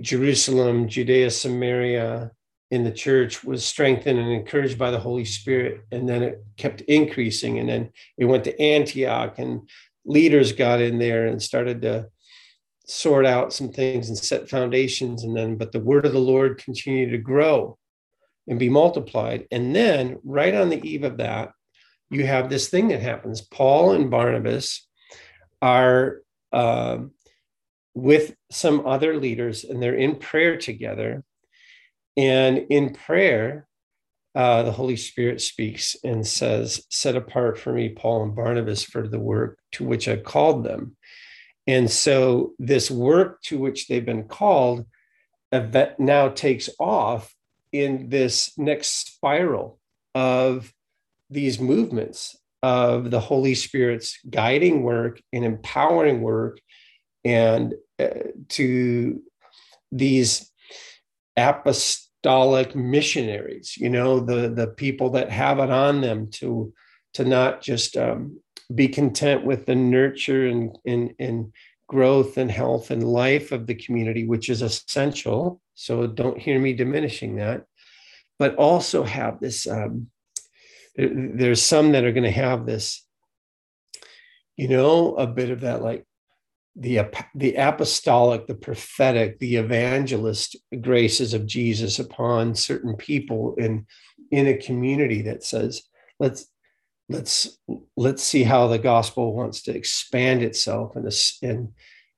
[0.01, 2.31] Jerusalem, Judea, Samaria,
[2.71, 5.83] in the church was strengthened and encouraged by the Holy Spirit.
[5.93, 7.59] And then it kept increasing.
[7.59, 9.69] And then it went to Antioch, and
[10.07, 12.09] leaders got in there and started to
[12.91, 16.63] sort out some things and set foundations and then but the word of the lord
[16.63, 17.79] continued to grow
[18.49, 21.53] and be multiplied and then right on the eve of that
[22.11, 24.87] you have this thing that happens paul and barnabas
[25.63, 26.23] are
[26.53, 27.13] um,
[27.95, 31.25] with some other leaders and they're in prayer together.
[32.17, 33.67] And in prayer,
[34.35, 39.09] uh, the Holy Spirit speaks and says, Set apart for me Paul and Barnabas for
[39.09, 40.97] the work to which I called them.
[41.67, 44.87] And so, this work to which they've been called
[45.51, 47.35] that now takes off
[47.73, 49.79] in this next spiral
[50.15, 50.73] of
[51.29, 56.61] these movements of the Holy Spirit's guiding work and empowering work
[57.25, 58.09] and uh,
[58.49, 59.23] to
[59.93, 60.51] these
[61.37, 66.73] apostolic missionaries you know the the people that have it on them to
[67.15, 68.39] to not just um,
[68.75, 71.53] be content with the nurture and, and and
[71.89, 75.61] growth and health and life of the community which is essential.
[75.75, 77.65] So don't hear me diminishing that.
[78.39, 80.09] But also have this um,
[80.95, 83.05] there, there's some that are going to have this
[84.57, 86.07] you know a bit of that like
[86.77, 93.87] the, the apostolic, the prophetic, the evangelist graces of Jesus upon certain people in,
[94.31, 95.83] in a community that says,
[96.19, 96.47] let's,
[97.11, 97.59] let's,
[97.97, 101.73] let's see how the gospel wants to expand itself in, this in,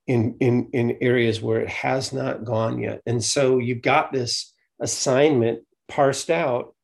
[0.06, 3.00] in, in, in areas where it has not gone yet.
[3.06, 6.74] And so you've got this assignment parsed out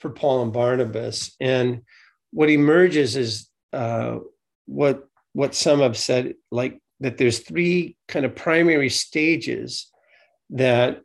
[0.00, 1.36] for Paul and Barnabas.
[1.40, 1.82] And
[2.32, 4.18] what emerges is uh,
[4.66, 9.90] what what some have said, like that there's three kind of primary stages
[10.50, 11.00] that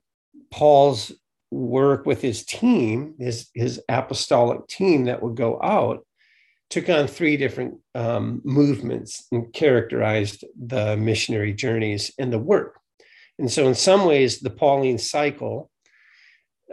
[0.51, 1.11] Paul's
[1.51, 6.05] work with his team, his, his apostolic team that would go out,
[6.69, 12.79] took on three different um, movements and characterized the missionary journeys and the work.
[13.39, 15.69] And so, in some ways, the Pauline cycle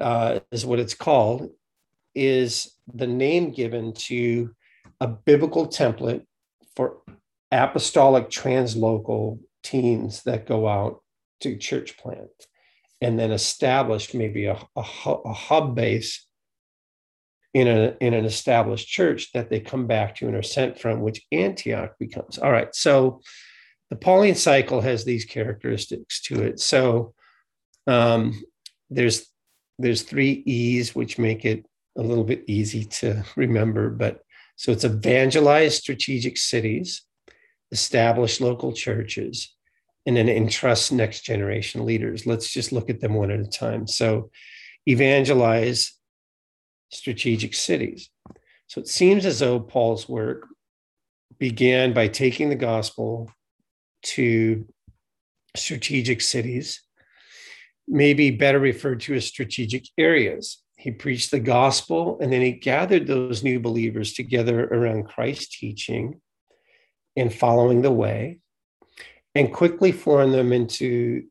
[0.01, 1.51] uh, is what it's called,
[2.15, 4.55] is the name given to
[5.01, 6.25] a biblical template
[6.75, 6.99] for
[7.53, 11.03] apostolic translocal teams that go out
[11.41, 12.31] to church plant
[13.01, 14.81] and then establish maybe a, a,
[15.25, 16.27] a hub base
[17.55, 21.01] in, a, in an established church that they come back to and are sent from,
[21.01, 22.37] which Antioch becomes.
[22.39, 22.75] All right.
[22.75, 23.21] So
[23.91, 26.61] the Pauline cycle has these characteristics to it.
[26.61, 27.15] So
[27.87, 28.43] um,
[28.91, 29.27] there's
[29.79, 33.91] there's three E's, which make it a little bit easy to remember.
[33.91, 34.21] But
[34.57, 37.03] so it's evangelize strategic cities,
[37.73, 39.55] establish local churches,
[40.07, 42.27] and then entrust next generation leaders.
[42.27, 43.87] Let's just look at them one at a time.
[43.87, 44.31] So,
[44.87, 45.93] evangelize
[46.95, 48.11] strategic cities.
[48.67, 50.47] So, it seems as though Paul's work
[51.39, 53.31] began by taking the gospel
[54.03, 54.67] to
[55.57, 56.83] strategic cities,
[57.87, 60.63] maybe better referred to as strategic areas.
[60.77, 66.21] He preached the gospel and then he gathered those new believers together around Christ's teaching
[67.17, 68.41] and following the way
[69.35, 71.25] and quickly formed them into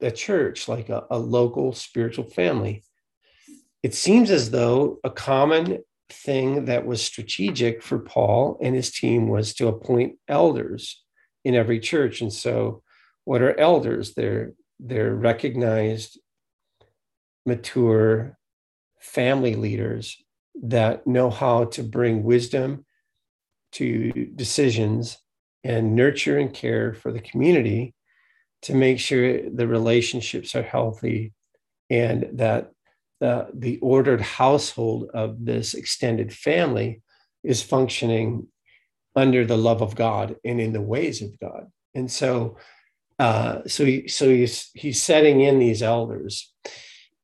[0.00, 2.82] a church, like a, a local spiritual family.
[3.82, 5.78] It seems as though a common
[6.10, 11.02] thing that was strategic for Paul and his team was to appoint elders
[11.44, 12.20] in every church.
[12.20, 12.82] And so,
[13.24, 14.14] what are elders?
[14.14, 16.18] They're they're recognized,
[17.44, 18.38] mature
[19.00, 20.16] family leaders
[20.62, 22.84] that know how to bring wisdom
[23.72, 25.18] to decisions
[25.64, 27.94] and nurture and care for the community
[28.62, 31.32] to make sure the relationships are healthy
[31.90, 32.72] and that
[33.20, 37.02] the, the ordered household of this extended family
[37.42, 38.46] is functioning
[39.16, 41.70] under the love of God and in the ways of God.
[41.94, 42.56] And so,
[43.18, 46.52] uh, so he, so he's he's setting in these elders,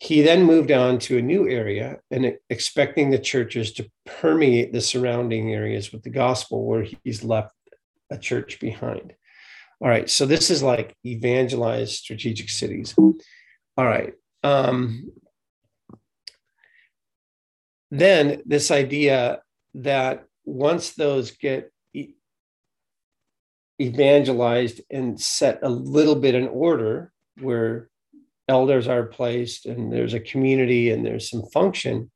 [0.01, 4.81] he then moved on to a new area and expecting the churches to permeate the
[4.81, 7.55] surrounding areas with the gospel, where he's left
[8.11, 9.15] a church behind.
[9.81, 12.95] All right, so this is like evangelize strategic cities.
[12.99, 14.15] All right.
[14.43, 15.11] Um,
[17.91, 19.41] then this idea
[19.74, 21.70] that once those get
[23.80, 27.89] evangelized and set a little bit in order, where
[28.49, 32.11] elders are placed and there's a community and there's some function,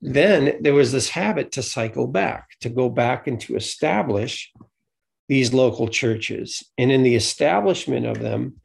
[0.00, 4.52] then there was this habit to cycle back, to go back and to establish
[5.28, 6.62] these local churches.
[6.76, 8.56] And in the establishment of them,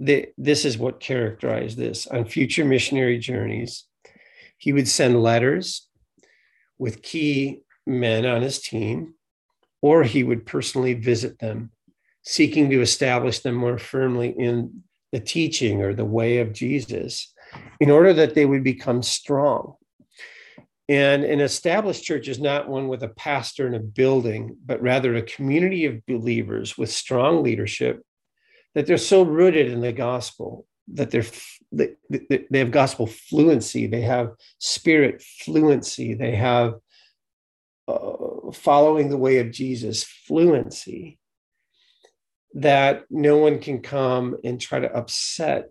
[0.00, 2.06] the, this is what characterized this.
[2.06, 3.84] On future missionary journeys,
[4.58, 5.88] he would send letters
[6.78, 9.14] with key men on his team,
[9.80, 11.70] or he would personally visit them,
[12.22, 14.82] seeking to establish them more firmly in
[15.12, 17.32] the teaching or the way of Jesus
[17.80, 19.74] in order that they would become strong.
[20.88, 25.14] And an established church is not one with a pastor and a building, but rather
[25.14, 28.02] a community of believers with strong leadership
[28.74, 31.26] that they're so rooted in the gospel that they're
[31.70, 31.94] they,
[32.50, 36.74] they have gospel fluency they have spirit fluency they have
[37.86, 41.18] uh, following the way of jesus fluency
[42.54, 45.70] that no one can come and try to upset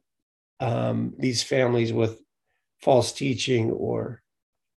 [0.60, 2.22] um, these families with
[2.82, 4.22] false teaching or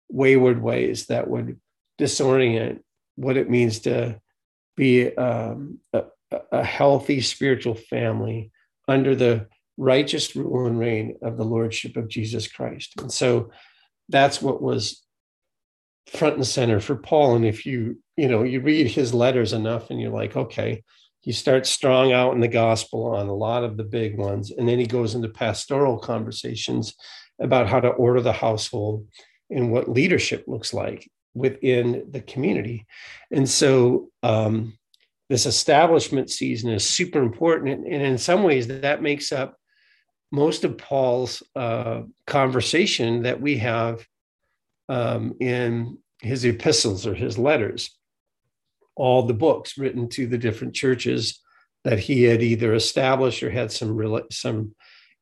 [0.09, 1.59] wayward ways that would
[1.99, 2.79] disorient
[3.15, 4.19] what it means to
[4.75, 6.03] be um, a,
[6.51, 8.51] a healthy spiritual family
[8.87, 9.47] under the
[9.81, 12.93] righteous rule and reign of the lordship of Jesus Christ.
[13.01, 13.49] And so
[14.09, 15.03] that's what was
[16.07, 17.35] front and center for Paul.
[17.35, 20.83] And if you, you know, you read his letters enough and you're like, okay,
[21.21, 24.51] he starts strong out in the gospel on a lot of the big ones.
[24.51, 26.93] And then he goes into pastoral conversations
[27.39, 29.07] about how to order the household
[29.49, 32.85] and what leadership looks like within the community.
[33.31, 34.77] And so um,
[35.27, 37.87] this establishment season is super important.
[37.87, 39.57] And in some ways, that makes up
[40.31, 44.05] most of Paul's uh, conversation that we have
[44.87, 47.91] um, in his epistles or his letters,
[48.95, 51.39] all the books written to the different churches
[51.83, 54.75] that he had either established or had some some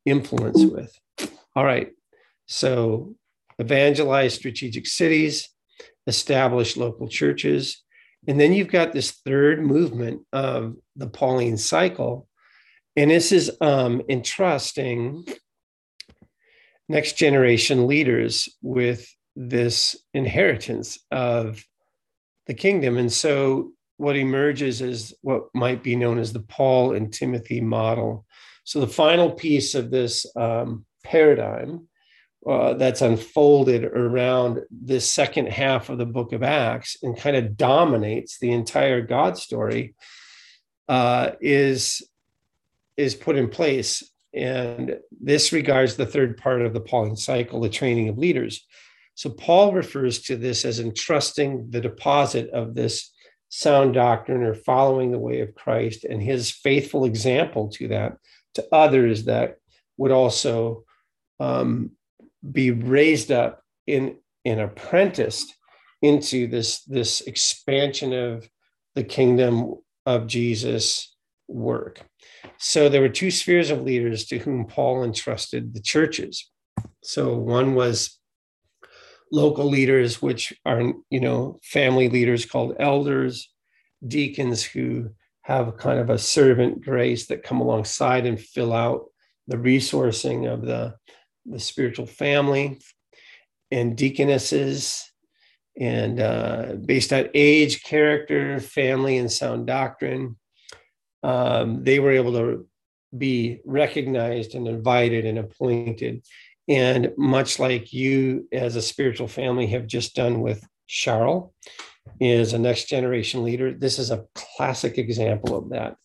[0.04, 0.98] influence with.
[1.56, 1.90] All right,
[2.46, 3.14] so
[3.58, 5.48] evangelize strategic cities,
[6.06, 7.82] establish local churches,
[8.28, 12.28] and then you've got this third movement of the Pauline cycle
[12.96, 15.24] and this is um, entrusting
[16.88, 21.64] next generation leaders with this inheritance of
[22.46, 22.98] the kingdom.
[22.98, 28.26] And so what emerges is what might be known as the Paul and Timothy model.
[28.64, 31.86] So the final piece of this um, paradigm
[32.48, 37.56] uh, that's unfolded around this second half of the book of Acts and kind of
[37.56, 39.94] dominates the entire God story
[40.88, 42.02] uh, is
[42.96, 44.02] is put in place.
[44.32, 48.64] And this regards the third part of the Pauline cycle, the training of leaders.
[49.14, 53.12] So Paul refers to this as entrusting the deposit of this
[53.48, 58.16] sound doctrine or following the way of Christ and his faithful example to that
[58.54, 59.56] to others that
[59.96, 60.84] would also
[61.38, 61.92] um,
[62.50, 65.54] be raised up in and apprenticed
[66.00, 68.48] into this this expansion of
[68.94, 69.74] the kingdom
[70.06, 71.09] of Jesus
[71.50, 72.00] work.
[72.58, 76.50] So there were two spheres of leaders to whom Paul entrusted the churches.
[77.02, 78.18] So one was
[79.32, 83.52] local leaders, which are, you know, family leaders called elders,
[84.06, 85.10] deacons who
[85.42, 89.06] have kind of a servant grace that come alongside and fill out
[89.46, 90.94] the resourcing of the,
[91.46, 92.78] the spiritual family,
[93.70, 95.10] and deaconesses,
[95.78, 100.36] and uh, based on age, character, family, and sound doctrine
[101.22, 102.66] um, they were able to
[103.16, 106.24] be recognized and invited and appointed.
[106.68, 111.52] And much like you, as a spiritual family, have just done with Charles,
[112.20, 113.72] is a next generation leader.
[113.72, 115.96] This is a classic example of that.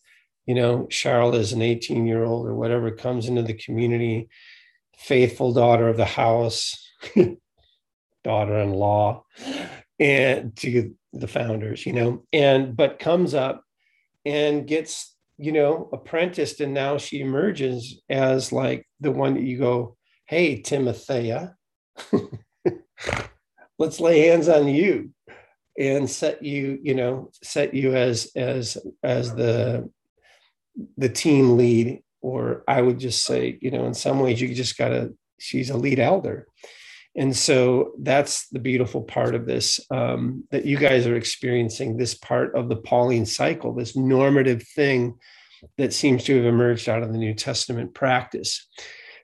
[0.46, 4.28] You know, Charles is an 18 year old or whatever, comes into the community,
[4.96, 6.90] faithful daughter of the house,
[8.24, 9.24] daughter in law,
[9.98, 13.64] and to the founders, you know, and but comes up
[14.26, 19.56] and gets you know apprenticed and now she emerges as like the one that you
[19.56, 19.96] go
[20.26, 21.54] hey timothea
[23.78, 25.10] let's lay hands on you
[25.78, 29.88] and set you you know set you as as as the
[30.96, 34.76] the team lead or i would just say you know in some ways you just
[34.76, 36.46] gotta she's a lead elder
[37.16, 42.14] and so that's the beautiful part of this um, that you guys are experiencing this
[42.14, 45.18] part of the Pauline cycle, this normative thing
[45.78, 48.68] that seems to have emerged out of the New Testament practice.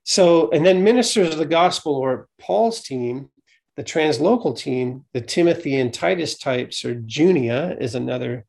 [0.05, 3.29] So, and then ministers of the gospel or Paul's team,
[3.77, 8.47] the translocal team, the Timothy and Titus types, or Junia is another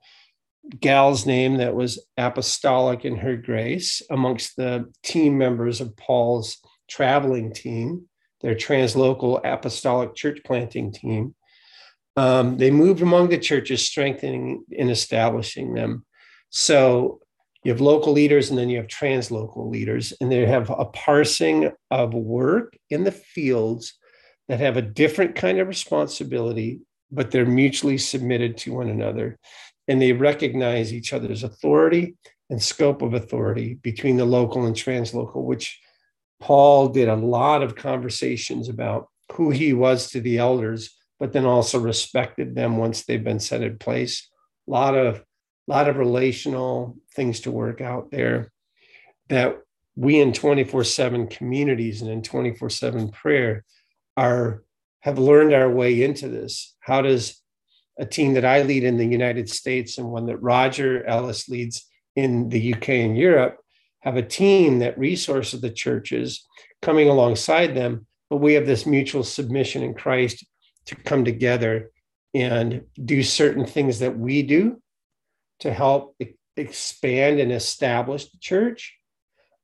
[0.80, 7.54] gal's name that was apostolic in her grace amongst the team members of Paul's traveling
[7.54, 8.08] team
[8.44, 11.34] their translocal apostolic church planting team.
[12.16, 16.06] Um, they moved among the churches, strengthening and establishing them.
[16.50, 17.22] So
[17.64, 21.72] you have local leaders and then you have translocal leaders, and they have a parsing
[21.90, 23.94] of work in the fields
[24.50, 26.82] that have a different kind of responsibility,
[27.12, 29.40] but they're mutually submitted to one another.
[29.88, 32.16] And they recognize each other's authority
[32.50, 35.80] and scope of authority between the local and translocal, which
[36.44, 41.46] Paul did a lot of conversations about who he was to the elders but then
[41.46, 44.30] also respected them once they've been set in place.
[44.68, 45.24] A lot of
[45.68, 48.52] lot of relational things to work out there
[49.30, 49.58] that
[49.96, 53.64] we in 24/7 communities and in 24/7 prayer
[54.18, 54.66] are
[55.00, 56.76] have learned our way into this.
[56.82, 57.42] How does
[57.98, 61.90] a team that I lead in the United States and one that Roger Ellis leads
[62.18, 63.63] in the UK and Europe
[64.04, 66.46] have a team that resources the churches
[66.82, 70.46] coming alongside them, but we have this mutual submission in Christ
[70.88, 71.90] to come together
[72.34, 74.82] and do certain things that we do
[75.60, 76.18] to help
[76.58, 78.98] expand and establish the church,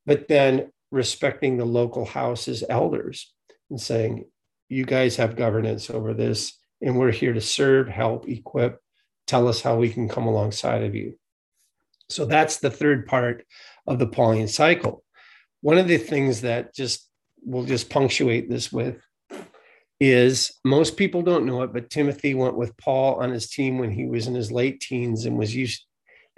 [0.05, 3.33] but then respecting the local house's elders
[3.69, 4.23] and saying,
[4.69, 8.79] you guys have governance over this, and we're here to serve, help, equip,
[9.27, 11.19] tell us how we can come alongside of you.
[12.09, 13.45] So that's the third part
[13.87, 15.03] of the Pauline cycle.
[15.61, 17.07] One of the things that just
[17.43, 18.97] we'll just punctuate this with
[19.99, 23.91] is most people don't know it, but Timothy went with Paul on his team when
[23.91, 25.85] he was in his late teens and was used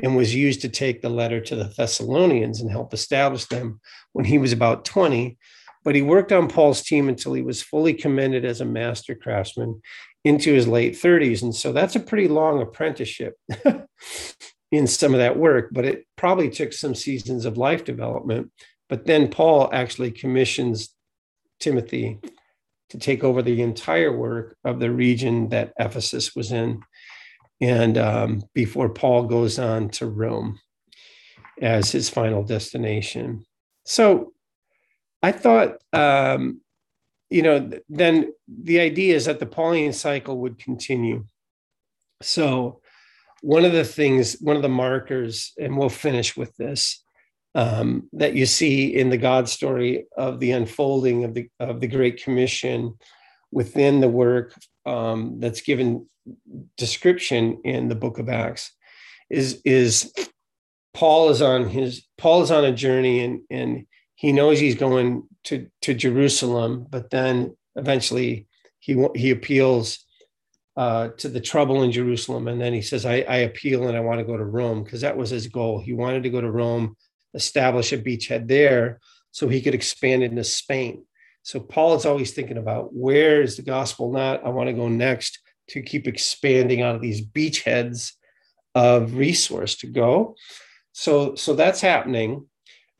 [0.03, 3.79] and was used to take the letter to the Thessalonians and help establish them
[4.13, 5.37] when he was about 20.
[5.83, 9.81] But he worked on Paul's team until he was fully commended as a master craftsman
[10.23, 11.43] into his late 30s.
[11.43, 13.35] And so that's a pretty long apprenticeship
[14.71, 18.51] in some of that work, but it probably took some seasons of life development.
[18.89, 20.93] But then Paul actually commissions
[21.59, 22.19] Timothy
[22.89, 26.81] to take over the entire work of the region that Ephesus was in.
[27.61, 30.59] And um, before Paul goes on to Rome
[31.61, 33.45] as his final destination.
[33.85, 34.33] So
[35.21, 36.61] I thought, um,
[37.29, 41.25] you know, then the idea is that the Pauline cycle would continue.
[42.21, 42.80] So
[43.41, 47.03] one of the things, one of the markers, and we'll finish with this,
[47.55, 51.87] um, that you see in the God story of the unfolding of the of the
[51.87, 52.97] Great Commission
[53.51, 54.53] within the work
[54.85, 56.07] um, that's given
[56.77, 58.71] description in the Book of Acts
[59.29, 60.13] is is
[60.93, 63.85] Paul is on his Paul is on a journey and and
[64.15, 68.47] he knows he's going to to Jerusalem, but then eventually
[68.79, 70.05] he he appeals
[70.77, 74.01] uh, to the trouble in Jerusalem, and then he says, I, "I appeal and I
[74.01, 75.79] want to go to Rome," because that was his goal.
[75.79, 76.95] He wanted to go to Rome,
[77.33, 78.99] establish a beachhead there,
[79.31, 81.03] so he could expand into Spain.
[81.43, 84.45] So Paul is always thinking about where is the gospel not?
[84.45, 88.13] I want to go next to keep expanding out of these beachheads
[88.75, 90.35] of resource to go.
[90.93, 92.47] So so that's happening,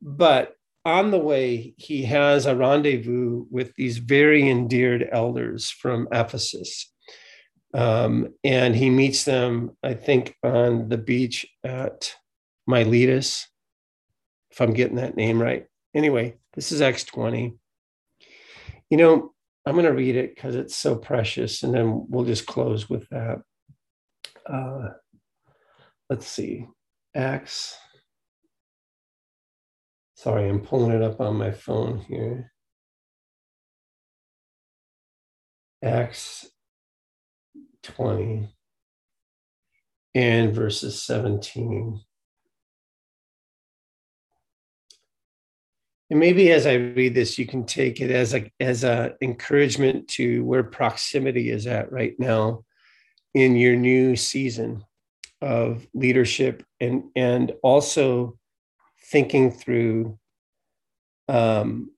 [0.01, 6.90] but on the way he has a rendezvous with these very endeared elders from Ephesus
[7.73, 12.13] um, and he meets them, I think, on the beach at
[12.67, 13.47] Miletus,
[14.51, 15.65] if I'm getting that name right.
[15.93, 17.53] Anyway, this is Acts 20.
[18.89, 19.33] You know,
[19.65, 23.07] I'm going to read it because it's so precious, and then we'll just close with
[23.09, 23.41] that.
[24.45, 24.89] Uh,
[26.09, 26.67] let's see.
[27.15, 27.77] Acts.
[30.15, 32.51] Sorry, I'm pulling it up on my phone here.
[35.83, 36.50] Acts
[37.83, 38.49] 20
[40.13, 42.01] and verses 17.
[46.09, 50.09] And maybe as I read this, you can take it as a as a encouragement
[50.09, 52.65] to where proximity is at right now
[53.33, 54.83] in your new season
[55.41, 58.37] of leadership and and also
[59.05, 60.19] thinking through
[61.29, 61.91] um,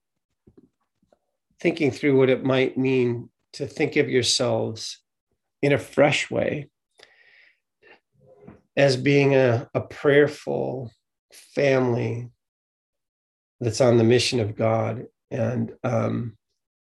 [1.59, 5.02] thinking through what it might mean to think of yourselves
[5.63, 6.67] in a fresh way
[8.75, 10.91] as being a, a prayerful
[11.31, 12.29] family
[13.61, 15.05] that's on the mission of God.
[15.31, 16.37] And um,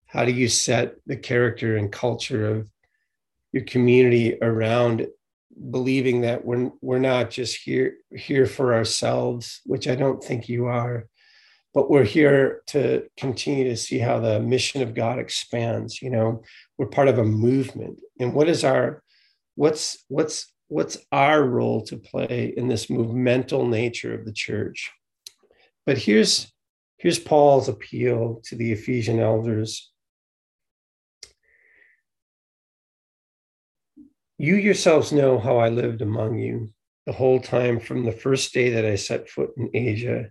[0.06, 2.68] how do you set the character and culture of
[3.52, 5.06] your community around
[5.70, 10.66] believing that we're, we're not just here, here for ourselves, which I don't think you
[10.66, 11.06] are,
[11.74, 16.02] but we're here to continue to see how the mission of God expands.
[16.02, 16.42] You know,
[16.78, 19.02] we're part of a movement, and what is our
[19.54, 24.90] what's what's what's our role to play in this movemental nature of the church?
[25.86, 26.52] But here's
[26.98, 29.90] here's Paul's appeal to the Ephesian elders.
[34.38, 36.72] You yourselves know how I lived among you
[37.06, 40.30] the whole time from the first day that I set foot in Asia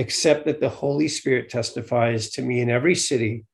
[0.00, 3.44] except that the Holy Spirit testifies to me in every city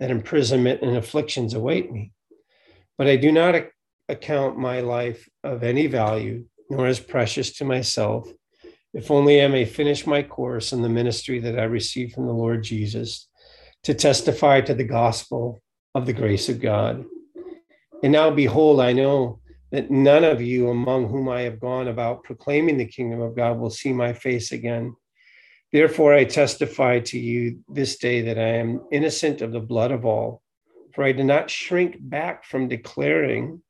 [0.00, 2.10] that imprisonment and afflictions await me.
[2.98, 3.54] But I do not
[4.08, 8.28] account my life of any value, nor as precious to myself,
[8.92, 12.32] if only I may finish my course in the ministry that I received from the
[12.32, 13.28] Lord Jesus
[13.84, 15.62] to testify to the gospel
[15.94, 17.04] of the grace of God.
[18.02, 19.38] And now, behold, I know
[19.70, 23.60] that none of you among whom I have gone about proclaiming the kingdom of God
[23.60, 24.96] will see my face again.
[25.72, 30.04] Therefore, I testify to you this day that I am innocent of the blood of
[30.04, 30.42] all,
[30.94, 33.62] for I do not shrink back from declaring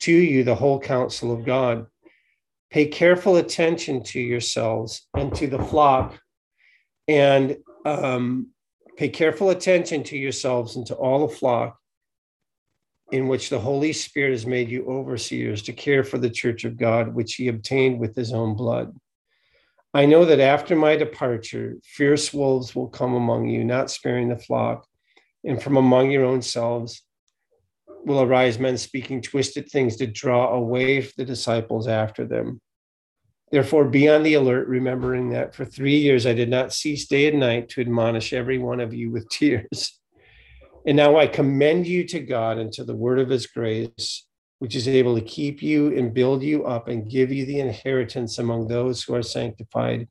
[0.00, 1.86] to you the whole counsel of God.
[2.70, 6.20] Pay careful attention to yourselves and to the flock,
[7.08, 8.48] and um,
[8.98, 11.78] pay careful attention to yourselves and to all the flock
[13.10, 16.76] in which the Holy Spirit has made you overseers to care for the church of
[16.76, 18.94] God, which he obtained with his own blood.
[19.92, 24.38] I know that after my departure, fierce wolves will come among you, not sparing the
[24.38, 24.86] flock,
[25.44, 27.02] and from among your own selves
[28.04, 32.60] will arise men speaking twisted things to draw away the disciples after them.
[33.50, 37.26] Therefore, be on the alert, remembering that for three years I did not cease day
[37.28, 39.98] and night to admonish every one of you with tears.
[40.86, 44.24] And now I commend you to God and to the word of his grace,
[44.60, 48.38] which is able to keep you and build you up and give you the inheritance
[48.38, 50.06] among those who are sanctified.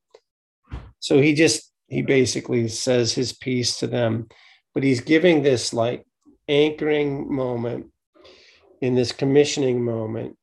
[0.99, 4.27] So he just, he basically says his piece to them,
[4.73, 6.03] but he's giving this like
[6.47, 7.91] anchoring moment
[8.81, 10.35] in this commissioning moment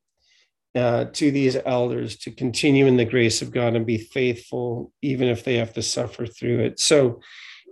[0.77, 5.27] uh, to these elders to continue in the grace of God and be faithful, even
[5.27, 6.79] if they have to suffer through it.
[6.79, 7.21] So,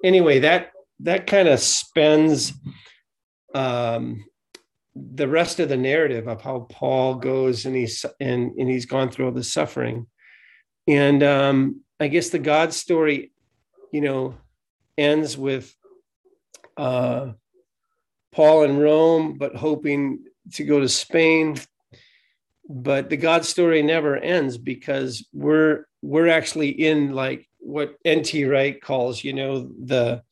[0.03, 2.55] anyway, that that kind of spends
[3.55, 4.25] um,
[4.95, 9.11] the rest of the narrative of how Paul goes and he's and, and he's gone
[9.11, 10.07] through all the suffering.
[10.87, 13.33] And um, I guess the God story,
[13.93, 14.35] you know,
[14.97, 15.75] ends with
[16.77, 17.33] uh,
[18.33, 20.25] Paul in Rome, but hoping
[20.55, 21.59] to go to Spain.
[22.69, 28.45] But the God story never ends because we're we're actually in like what N.T.
[28.45, 30.23] Wright calls, you know, the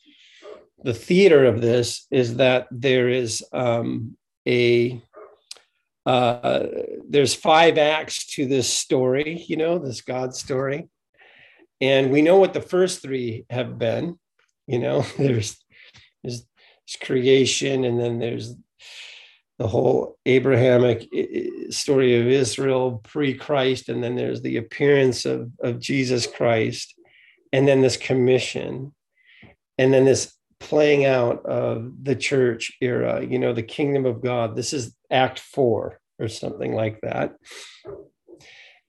[0.83, 5.03] the theater of this is that there is um, a
[6.05, 6.67] uh,
[7.09, 10.89] there's five acts to this story, you know, this God story,
[11.81, 14.19] and we know what the first three have been.
[14.67, 15.63] You know, there's
[16.23, 16.47] there's
[17.03, 18.55] creation, and then there's
[19.59, 21.09] the whole Abrahamic
[21.71, 26.95] story of Israel pre-Christ, and then there's the appearance of, of Jesus Christ,
[27.53, 28.93] and then this commission,
[29.79, 34.57] and then this playing out of the church era, you know, the kingdom of God.
[34.57, 37.35] This is act four or something like that.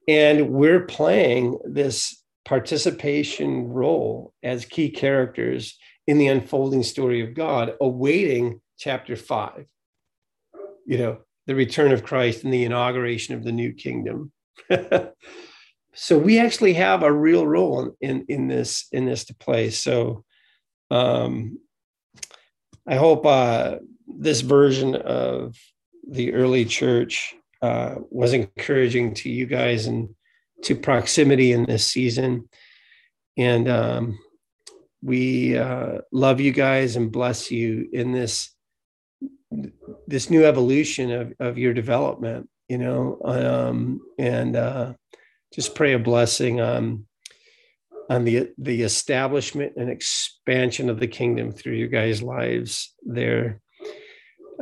[0.08, 7.74] And we're playing this participation role as key characters in the unfolding story of God,
[7.82, 9.66] awaiting chapter five,
[10.86, 14.32] you know, the return of Christ and the inauguration of the new kingdom.
[15.94, 19.70] so we actually have a real role in, in this in this to play.
[19.70, 20.24] So
[20.92, 21.58] um,
[22.88, 23.78] I hope uh,
[24.08, 25.58] this version of
[26.10, 30.10] the early church uh, was encouraging to you guys and
[30.64, 32.50] to proximity in this season.
[33.38, 34.20] And um,
[35.02, 38.50] we uh, love you guys and bless you in this
[40.08, 44.94] this new evolution of, of your development you know um, and uh,
[45.54, 47.06] just pray a blessing on
[48.14, 53.60] on the the establishment and expansion of the kingdom through your guys lives there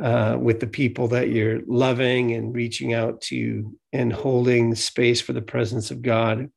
[0.02, 5.32] uh, with the people that you're loving and reaching out to and holding space for
[5.32, 6.50] the presence of god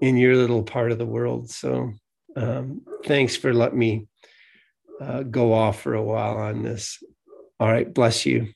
[0.00, 1.92] in your little part of the world so
[2.36, 4.06] um, thanks for letting me
[5.00, 7.02] uh, go off for a while on this.
[7.58, 7.92] All right.
[7.92, 8.52] Bless you.